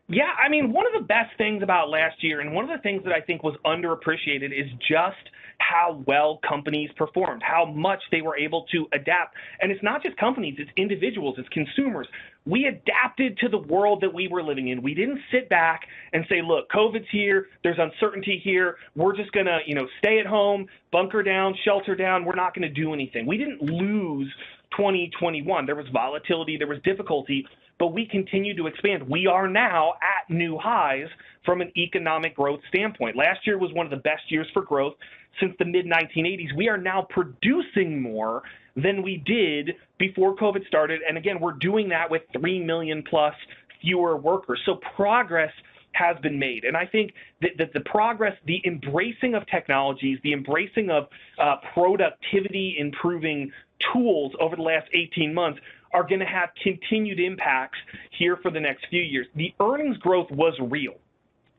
Yeah, 0.08 0.32
I 0.44 0.48
mean, 0.48 0.72
one 0.72 0.86
of 0.86 1.00
the 1.00 1.06
best 1.06 1.36
things 1.38 1.62
about 1.62 1.88
last 1.88 2.22
year, 2.22 2.40
and 2.40 2.52
one 2.52 2.68
of 2.68 2.76
the 2.76 2.82
things 2.82 3.04
that 3.04 3.12
I 3.12 3.20
think 3.20 3.44
was 3.44 3.54
underappreciated, 3.64 4.50
is 4.52 4.68
just 4.88 5.30
how 5.60 6.02
well 6.06 6.40
companies 6.46 6.90
performed, 6.96 7.42
how 7.42 7.64
much 7.64 8.00
they 8.10 8.22
were 8.22 8.36
able 8.36 8.66
to 8.72 8.86
adapt. 8.92 9.36
And 9.60 9.70
it's 9.70 9.82
not 9.82 10.02
just 10.02 10.16
companies, 10.16 10.56
it's 10.58 10.70
individuals, 10.76 11.36
it's 11.38 11.48
consumers. 11.50 12.08
We 12.46 12.64
adapted 12.64 13.38
to 13.38 13.48
the 13.48 13.58
world 13.58 14.00
that 14.00 14.12
we 14.12 14.26
were 14.26 14.42
living 14.42 14.68
in. 14.68 14.82
We 14.82 14.94
didn't 14.94 15.20
sit 15.30 15.48
back 15.48 15.82
and 16.12 16.24
say, 16.28 16.40
look, 16.42 16.70
COVID's 16.70 17.06
here, 17.12 17.48
there's 17.62 17.78
uncertainty 17.78 18.40
here, 18.42 18.76
we're 18.96 19.14
just 19.14 19.32
to, 19.46 19.58
you 19.66 19.74
know, 19.74 19.86
stay 19.98 20.18
at 20.18 20.26
home, 20.26 20.66
bunker 20.90 21.22
down, 21.22 21.54
shelter 21.64 21.94
down, 21.94 22.24
we're 22.24 22.34
not 22.34 22.54
to 22.68 22.74
do 22.74 22.94
anything. 22.94 23.26
We 23.26 23.36
didn't 23.36 23.62
lose 23.62 24.32
2021. 24.76 25.66
There 25.66 25.76
was 25.76 25.86
volatility, 25.92 26.56
there 26.56 26.66
was 26.66 26.78
difficulty, 26.84 27.46
but 27.78 27.88
we 27.88 28.06
continue 28.06 28.54
to 28.56 28.66
expand. 28.66 29.08
We 29.08 29.26
are 29.26 29.48
now 29.48 29.94
at 30.02 30.32
new 30.32 30.58
highs 30.58 31.06
from 31.44 31.60
an 31.60 31.72
economic 31.76 32.36
growth 32.36 32.60
standpoint. 32.68 33.16
Last 33.16 33.46
year 33.46 33.58
was 33.58 33.72
one 33.72 33.86
of 33.86 33.90
the 33.90 33.96
best 33.96 34.22
years 34.28 34.46
for 34.52 34.62
growth 34.62 34.94
since 35.40 35.54
the 35.58 35.64
mid 35.64 35.86
1980s. 35.86 36.54
We 36.56 36.68
are 36.68 36.76
now 36.76 37.06
producing 37.08 38.02
more 38.02 38.42
than 38.76 39.02
we 39.02 39.22
did 39.26 39.76
before 39.98 40.36
COVID 40.36 40.66
started. 40.66 41.00
And 41.08 41.16
again, 41.16 41.40
we're 41.40 41.52
doing 41.52 41.88
that 41.88 42.10
with 42.10 42.22
3 42.38 42.64
million 42.64 43.02
plus 43.08 43.34
fewer 43.80 44.16
workers. 44.16 44.60
So 44.66 44.78
progress 44.94 45.52
has 45.92 46.16
been 46.22 46.38
made. 46.38 46.64
And 46.64 46.76
I 46.76 46.86
think 46.86 47.12
that, 47.40 47.50
that 47.58 47.72
the 47.72 47.80
progress, 47.80 48.34
the 48.46 48.60
embracing 48.66 49.34
of 49.34 49.46
technologies, 49.46 50.18
the 50.22 50.32
embracing 50.32 50.90
of 50.90 51.08
uh, 51.38 51.56
productivity 51.74 52.76
improving 52.78 53.50
tools 53.92 54.32
over 54.40 54.56
the 54.56 54.62
last 54.62 54.88
18 54.94 55.32
months 55.32 55.60
are 55.92 56.06
going 56.06 56.20
to 56.20 56.26
have 56.26 56.50
continued 56.62 57.18
impacts 57.18 57.78
here 58.18 58.36
for 58.42 58.50
the 58.50 58.60
next 58.60 58.86
few 58.90 59.02
years. 59.02 59.26
The 59.34 59.52
earnings 59.60 59.96
growth 59.98 60.30
was 60.30 60.54
real. 60.60 60.94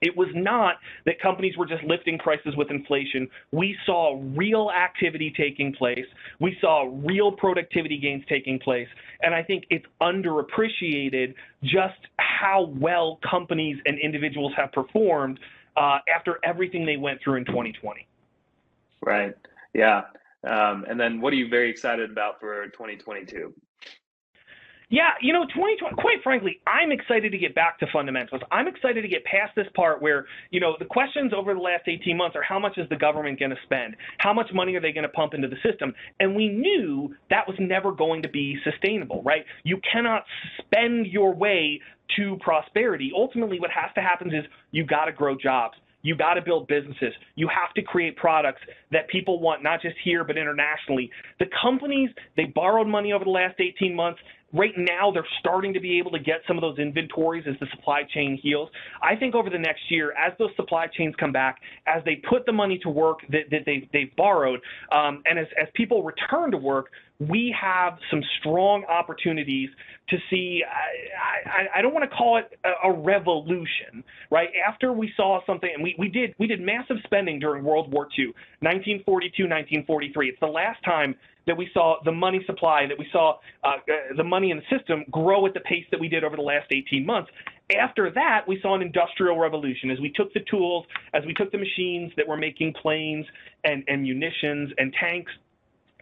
It 0.02 0.18
was 0.18 0.30
not 0.34 0.78
that 1.06 1.22
companies 1.22 1.56
were 1.58 1.68
just 1.68 1.84
lifting 1.84 2.18
prices 2.18 2.56
with 2.58 2.72
inflation. 2.72 3.30
We 3.52 3.78
saw 3.86 4.20
real 4.36 4.72
activity 4.72 5.32
taking 5.38 5.74
place. 5.74 6.06
We 6.40 6.58
saw 6.60 6.90
real 7.04 7.32
productivity 7.32 8.00
gains 8.00 8.24
taking 8.28 8.58
place. 8.58 8.88
And 9.22 9.36
I 9.36 9.44
think 9.44 9.66
it's 9.70 9.86
underappreciated 10.02 11.36
just 11.64 12.00
how 12.18 12.74
well 12.80 13.20
companies 13.30 13.78
and 13.86 14.00
individuals 14.00 14.54
have 14.58 14.72
performed 14.72 15.40
uh, 15.78 16.00
after 16.14 16.40
everything 16.44 16.84
they 16.84 16.98
went 16.98 17.22
through 17.24 17.36
in 17.36 17.46
2020. 17.46 18.08
Right. 19.06 19.36
Yeah. 19.76 20.02
Um, 20.44 20.86
and 20.90 21.00
then 21.00 21.22
what 21.22 21.34
are 21.34 21.38
you 21.38 21.50
very 21.50 21.70
excited 21.70 22.12
about 22.12 22.40
for 22.40 22.66
2022? 22.68 23.54
Yeah, 24.92 25.12
you 25.22 25.32
know, 25.32 25.46
2020, 25.46 25.96
quite 25.96 26.22
frankly, 26.22 26.60
I'm 26.68 26.92
excited 26.92 27.32
to 27.32 27.38
get 27.38 27.56
back 27.56 27.80
to 27.80 27.88
fundamentals. 27.94 28.42
I'm 28.52 28.68
excited 28.68 29.04
to 29.04 29.08
get 29.08 29.24
past 29.24 29.56
this 29.56 29.68
part 29.74 30.02
where, 30.02 30.26
you 30.50 30.60
know, 30.60 30.76
the 30.80 30.86
questions 30.86 31.32
over 31.34 31.54
the 31.54 31.62
last 31.62 31.84
18 31.88 32.18
months 32.18 32.36
are 32.36 32.44
how 32.44 32.60
much 32.60 32.78
is 32.78 32.90
the 32.90 32.98
government 32.98 33.40
going 33.40 33.52
to 33.52 33.58
spend? 33.64 33.96
How 34.18 34.34
much 34.34 34.48
money 34.54 34.76
are 34.76 34.82
they 34.82 34.92
going 34.92 35.04
to 35.04 35.10
pump 35.10 35.34
into 35.34 35.48
the 35.48 35.56
system? 35.64 35.94
And 36.20 36.36
we 36.36 36.50
knew 36.50 37.16
that 37.30 37.48
was 37.48 37.56
never 37.58 37.94
going 37.94 38.22
to 38.24 38.30
be 38.30 38.58
sustainable, 38.66 39.24
right? 39.24 39.46
You 39.64 39.80
cannot 39.90 40.26
spend 40.58 41.08
your 41.08 41.34
way 41.34 41.80
to 42.18 42.38
prosperity. 42.42 43.14
Ultimately, 43.16 43.62
what 43.62 43.72
has 43.72 43.92
to 43.96 44.02
happen 44.02 44.34
is 44.36 44.44
you 44.72 44.86
got 44.86 45.06
to 45.06 45.14
grow 45.14 45.38
jobs. 45.38 45.78
You 46.02 46.16
got 46.16 46.36
to 46.36 46.42
build 46.42 46.68
businesses. 46.68 47.14
You 47.36 47.48
have 47.48 47.74
to 47.76 47.82
create 47.82 48.18
products 48.18 48.62
that 48.92 49.08
people 49.10 49.40
want, 49.40 49.64
not 49.64 49.82
just 49.82 49.96
here, 50.04 50.24
but 50.24 50.38
internationally. 50.38 51.10
The 51.40 51.46
companies, 51.62 52.10
they 52.38 52.46
borrowed 52.46 52.88
money 52.88 53.14
over 53.14 53.24
the 53.24 53.32
last 53.32 53.60
18 53.60 53.96
months. 53.96 54.20
Right 54.54 54.74
now, 54.78 55.12
they're 55.12 55.26
starting 55.40 55.74
to 55.74 55.80
be 55.80 55.98
able 55.98 56.12
to 56.12 56.20
get 56.20 56.42
some 56.48 56.58
of 56.58 56.62
those 56.62 56.78
inventories 56.78 57.46
as 57.48 57.56
the 57.60 57.68
supply 57.76 58.04
chain 58.14 58.40
heals. 58.42 58.70
I 59.02 59.16
think 59.16 59.36
over 59.36 59.50
the 59.50 59.60
next 59.60 59.90
year, 59.90 60.14
as 60.14 60.34
those 60.38 60.52
supply 60.56 60.88
chains 60.88 61.16
come 61.20 61.32
back, 61.32 61.60
as 61.88 62.04
they 62.06 62.22
put 62.30 62.46
the 62.46 62.52
money 62.52 62.80
to 62.84 62.90
work 62.90 63.20
that, 63.30 63.50
that 63.52 63.62
they, 63.66 63.90
they've 63.94 64.14
borrowed, 64.16 64.60
um, 64.92 65.24
and 65.26 65.40
as, 65.40 65.48
as 65.62 65.68
people 65.76 66.04
return 66.04 66.52
to 66.52 66.58
work, 66.58 66.88
we 67.30 67.56
have 67.60 67.98
some 68.10 68.22
strong 68.40 68.84
opportunities 68.86 69.70
to 70.10 70.18
see. 70.30 70.64
I, 70.68 71.50
I, 71.50 71.80
I 71.80 71.82
don't 71.82 71.94
want 71.94 72.10
to 72.10 72.16
call 72.16 72.38
it 72.38 72.58
a, 72.66 72.90
a, 72.90 73.00
revolution, 73.00 74.04
right? 74.32 74.50
After 74.68 74.92
we 74.92 75.12
saw 75.16 75.40
something, 75.46 75.70
and 75.72 75.84
we, 75.84 75.96
we 76.00 76.10
did 76.10 76.34
we 76.40 76.48
did 76.48 76.60
massive 76.62 76.98
spending 77.04 77.40
during 77.40 77.64
World 77.64 77.92
War 77.92 78.08
II, 78.18 78.28
1942, 78.62 79.44
1943. 79.44 80.30
It's 80.30 80.40
the 80.40 80.48
last 80.48 80.84
time 80.84 81.16
that 81.48 81.58
we 81.58 81.70
saw 81.74 81.98
the 82.04 82.12
money 82.12 82.42
supply, 82.46 82.86
that 82.88 82.98
we 82.98 83.08
saw 83.12 83.38
uh, 83.64 83.68
uh, 83.68 84.16
the 84.16 84.24
money 84.24 84.52
in 84.52 84.58
the 84.58 84.78
system 84.78 85.04
grow 85.12 85.46
at 85.46 85.54
the 85.54 85.60
pace 85.62 85.86
that 85.92 86.00
we 86.00 86.08
did 86.08 86.24
over 86.24 86.36
the 86.36 86.42
last 86.42 86.68
18 86.72 87.06
months. 87.06 87.32
After 87.80 88.12
that, 88.12 88.48
we 88.48 88.60
saw 88.62 88.76
an 88.76 88.82
industrial 88.82 89.40
revolution 89.40 89.92
as 89.92 90.00
we 90.00 90.12
took 90.12 90.34
the 90.34 90.42
tools, 90.50 90.86
as 91.14 91.24
we 91.26 91.34
took 91.34 91.52
the 91.52 91.58
machines 91.58 92.12
that 92.18 92.28
were 92.28 92.38
making 92.38 92.74
planes 92.74 93.26
and, 93.64 93.84
and 93.88 94.04
munitions 94.04 94.72
and 94.78 94.94
tanks 95.00 95.32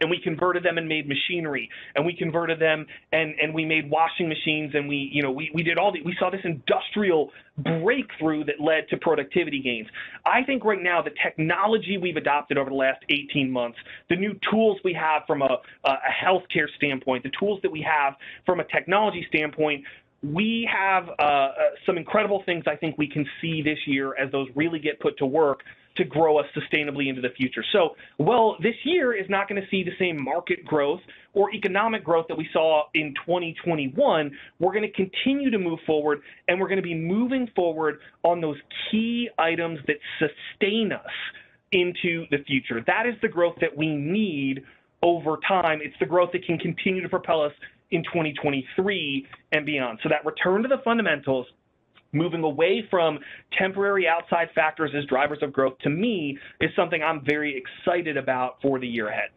and 0.00 0.10
we 0.10 0.20
converted 0.22 0.62
them 0.62 0.78
and 0.78 0.88
made 0.88 1.08
machinery 1.08 1.68
and 1.94 2.04
we 2.04 2.14
converted 2.14 2.58
them 2.58 2.86
and 3.12 3.34
and 3.40 3.54
we 3.54 3.64
made 3.64 3.88
washing 3.90 4.28
machines 4.28 4.72
and 4.74 4.88
we 4.88 5.10
you 5.12 5.22
know 5.22 5.30
we, 5.30 5.50
we 5.54 5.62
did 5.62 5.78
all 5.78 5.92
the 5.92 6.00
we 6.02 6.14
saw 6.18 6.30
this 6.30 6.40
industrial 6.44 7.30
breakthrough 7.58 8.44
that 8.44 8.58
led 8.58 8.88
to 8.88 8.96
productivity 8.96 9.60
gains. 9.60 9.86
I 10.24 10.42
think 10.44 10.64
right 10.64 10.82
now 10.82 11.02
the 11.02 11.10
technology 11.22 11.98
we've 11.98 12.16
adopted 12.16 12.56
over 12.56 12.70
the 12.70 12.76
last 12.76 13.04
18 13.08 13.50
months 13.50 13.78
the 14.08 14.16
new 14.16 14.34
tools 14.50 14.78
we 14.84 14.94
have 14.94 15.22
from 15.26 15.42
a, 15.42 15.58
a 15.84 15.96
healthcare 16.24 16.66
standpoint 16.76 17.22
the 17.22 17.32
tools 17.38 17.60
that 17.62 17.70
we 17.70 17.82
have 17.82 18.14
from 18.46 18.60
a 18.60 18.64
technology 18.64 19.26
standpoint 19.28 19.84
we 20.22 20.68
have 20.70 21.08
uh, 21.18 21.22
uh, 21.22 21.50
some 21.86 21.96
incredible 21.96 22.42
things 22.44 22.64
I 22.66 22.76
think 22.76 22.98
we 22.98 23.08
can 23.08 23.26
see 23.40 23.62
this 23.62 23.78
year 23.86 24.14
as 24.16 24.30
those 24.32 24.48
really 24.54 24.78
get 24.78 25.00
put 25.00 25.16
to 25.18 25.26
work 25.26 25.60
to 25.96 26.04
grow 26.04 26.38
us 26.38 26.46
sustainably 26.56 27.08
into 27.08 27.20
the 27.20 27.30
future. 27.36 27.64
So, 27.72 27.90
well, 28.18 28.56
this 28.62 28.74
year 28.84 29.12
is 29.14 29.28
not 29.28 29.48
going 29.48 29.60
to 29.60 29.68
see 29.68 29.82
the 29.82 29.96
same 29.98 30.22
market 30.22 30.64
growth 30.64 31.00
or 31.34 31.52
economic 31.52 32.04
growth 32.04 32.26
that 32.28 32.36
we 32.36 32.48
saw 32.52 32.84
in 32.94 33.14
2021. 33.26 34.30
We're 34.58 34.72
going 34.72 34.82
to 34.82 34.92
continue 34.92 35.50
to 35.50 35.58
move 35.58 35.78
forward, 35.86 36.20
and 36.48 36.60
we're 36.60 36.68
going 36.68 36.76
to 36.76 36.82
be 36.82 36.94
moving 36.94 37.48
forward 37.54 37.98
on 38.22 38.40
those 38.40 38.56
key 38.90 39.28
items 39.38 39.80
that 39.86 39.96
sustain 40.18 40.92
us 40.92 41.10
into 41.72 42.26
the 42.30 42.38
future. 42.46 42.82
That 42.86 43.06
is 43.06 43.14
the 43.22 43.28
growth 43.28 43.56
that 43.60 43.76
we 43.76 43.88
need 43.88 44.62
over 45.02 45.38
time. 45.46 45.80
It's 45.82 45.94
the 46.00 46.06
growth 46.06 46.30
that 46.32 46.44
can 46.44 46.58
continue 46.58 47.02
to 47.02 47.08
propel 47.08 47.42
us 47.42 47.52
in 47.90 48.02
2023 48.04 49.26
and 49.52 49.66
beyond. 49.66 49.98
So 50.02 50.08
that 50.08 50.24
return 50.24 50.62
to 50.62 50.68
the 50.68 50.78
fundamentals 50.84 51.46
moving 52.12 52.42
away 52.42 52.86
from 52.90 53.18
temporary 53.58 54.06
outside 54.08 54.48
factors 54.54 54.90
as 54.96 55.04
drivers 55.06 55.38
of 55.42 55.52
growth 55.52 55.78
to 55.80 55.90
me 55.90 56.38
is 56.60 56.70
something 56.74 57.02
I'm 57.02 57.24
very 57.24 57.62
excited 57.62 58.16
about 58.16 58.60
for 58.62 58.78
the 58.78 58.88
year 58.88 59.08
ahead. 59.08 59.30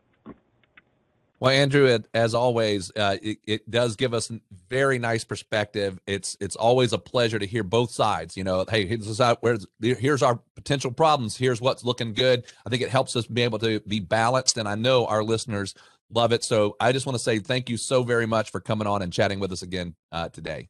Well, 1.44 1.52
Andrew, 1.52 2.00
as 2.14 2.34
always, 2.34 2.90
uh, 2.96 3.18
it, 3.22 3.38
it, 3.46 3.70
does 3.70 3.98
give 3.98 4.14
us 4.14 4.32
very 4.70 4.98
nice 4.98 5.26
perspective. 5.26 6.00
It's 6.08 6.38
it's 6.40 6.56
always 6.56 6.94
a 6.94 6.98
pleasure 6.98 7.38
to 7.38 7.46
hear 7.46 7.64
both 7.64 7.92
sides. 7.92 8.38
You 8.38 8.46
know, 8.46 8.64
hey, 8.70 8.86
here's 8.88 9.68
here's 9.82 10.24
our 10.24 10.40
potential 10.56 10.92
problems. 10.92 11.36
Here's 11.36 11.60
what's 11.60 11.84
looking 11.84 12.14
good. 12.14 12.46
I 12.66 12.70
think 12.70 12.82
it 12.82 12.88
helps 12.88 13.18
us 13.18 13.28
be 13.28 13.42
able 13.42 13.60
to 13.60 13.82
be 13.82 14.00
balanced, 14.00 14.58
and 14.58 14.70
I 14.70 14.76
know 14.76 15.06
our 15.06 15.22
listeners 15.22 15.76
love 16.10 16.32
it. 16.32 16.46
So 16.46 16.78
I 16.80 16.94
just 16.94 17.06
want 17.06 17.18
to 17.18 17.24
say 17.24 17.40
thank 17.40 17.70
you 17.70 17.76
so 17.76 18.04
very 18.04 18.26
much 18.26 18.50
for 18.50 18.62
coming 18.62 18.88
on 18.88 19.02
and 19.02 19.12
chatting 19.12 19.42
with 19.42 19.52
us 19.52 19.64
again 19.64 19.96
uh, 20.14 20.30
today. 20.30 20.70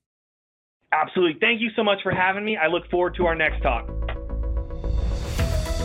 Absolutely. 0.94 1.40
Thank 1.40 1.60
you 1.60 1.72
so 1.76 1.84
much 1.84 2.04
for 2.04 2.12
having 2.12 2.46
me. 2.46 2.56
I 2.56 2.68
look 2.68 2.88
forward 2.90 3.16
to 3.16 3.26
our 3.26 3.36
next 3.36 3.62
talk. 3.62 3.90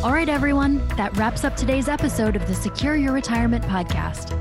All 0.05 0.12
right, 0.12 0.29
everyone. 0.29 0.87
That 0.97 1.16
wraps 1.16 1.44
up 1.44 1.57
today's 1.57 1.88
episode 1.88 2.37
of 2.37 2.47
the 2.47 2.55
Secure 2.55 2.94
Your 2.94 3.12
Retirement 3.12 3.64
podcast. 3.64 4.37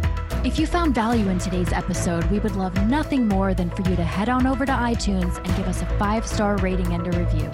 If 0.45 0.59
you 0.59 0.67
found 0.67 0.93
value 0.93 1.29
in 1.29 1.39
today's 1.39 1.71
episode, 1.71 2.25
we 2.25 2.39
would 2.39 2.55
love 2.55 2.75
nothing 2.87 3.27
more 3.27 3.53
than 3.53 3.69
for 3.71 3.81
you 3.89 3.95
to 3.95 4.03
head 4.03 4.29
on 4.29 4.45
over 4.45 4.65
to 4.65 4.71
iTunes 4.71 5.37
and 5.37 5.47
give 5.57 5.67
us 5.67 5.81
a 5.81 5.85
five 5.97 6.27
star 6.27 6.57
rating 6.57 6.93
and 6.93 7.07
a 7.07 7.17
review. 7.17 7.49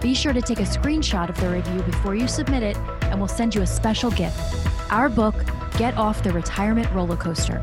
Be 0.00 0.14
sure 0.14 0.32
to 0.32 0.40
take 0.40 0.60
a 0.60 0.62
screenshot 0.62 1.28
of 1.28 1.40
the 1.40 1.48
review 1.48 1.82
before 1.82 2.14
you 2.14 2.28
submit 2.28 2.62
it, 2.62 2.76
and 3.02 3.18
we'll 3.18 3.28
send 3.28 3.54
you 3.54 3.62
a 3.62 3.66
special 3.66 4.10
gift 4.10 4.38
our 4.90 5.08
book, 5.08 5.34
Get 5.78 5.96
Off 5.96 6.22
the 6.22 6.32
Retirement 6.32 6.90
Roller 6.92 7.16
Coaster. 7.16 7.62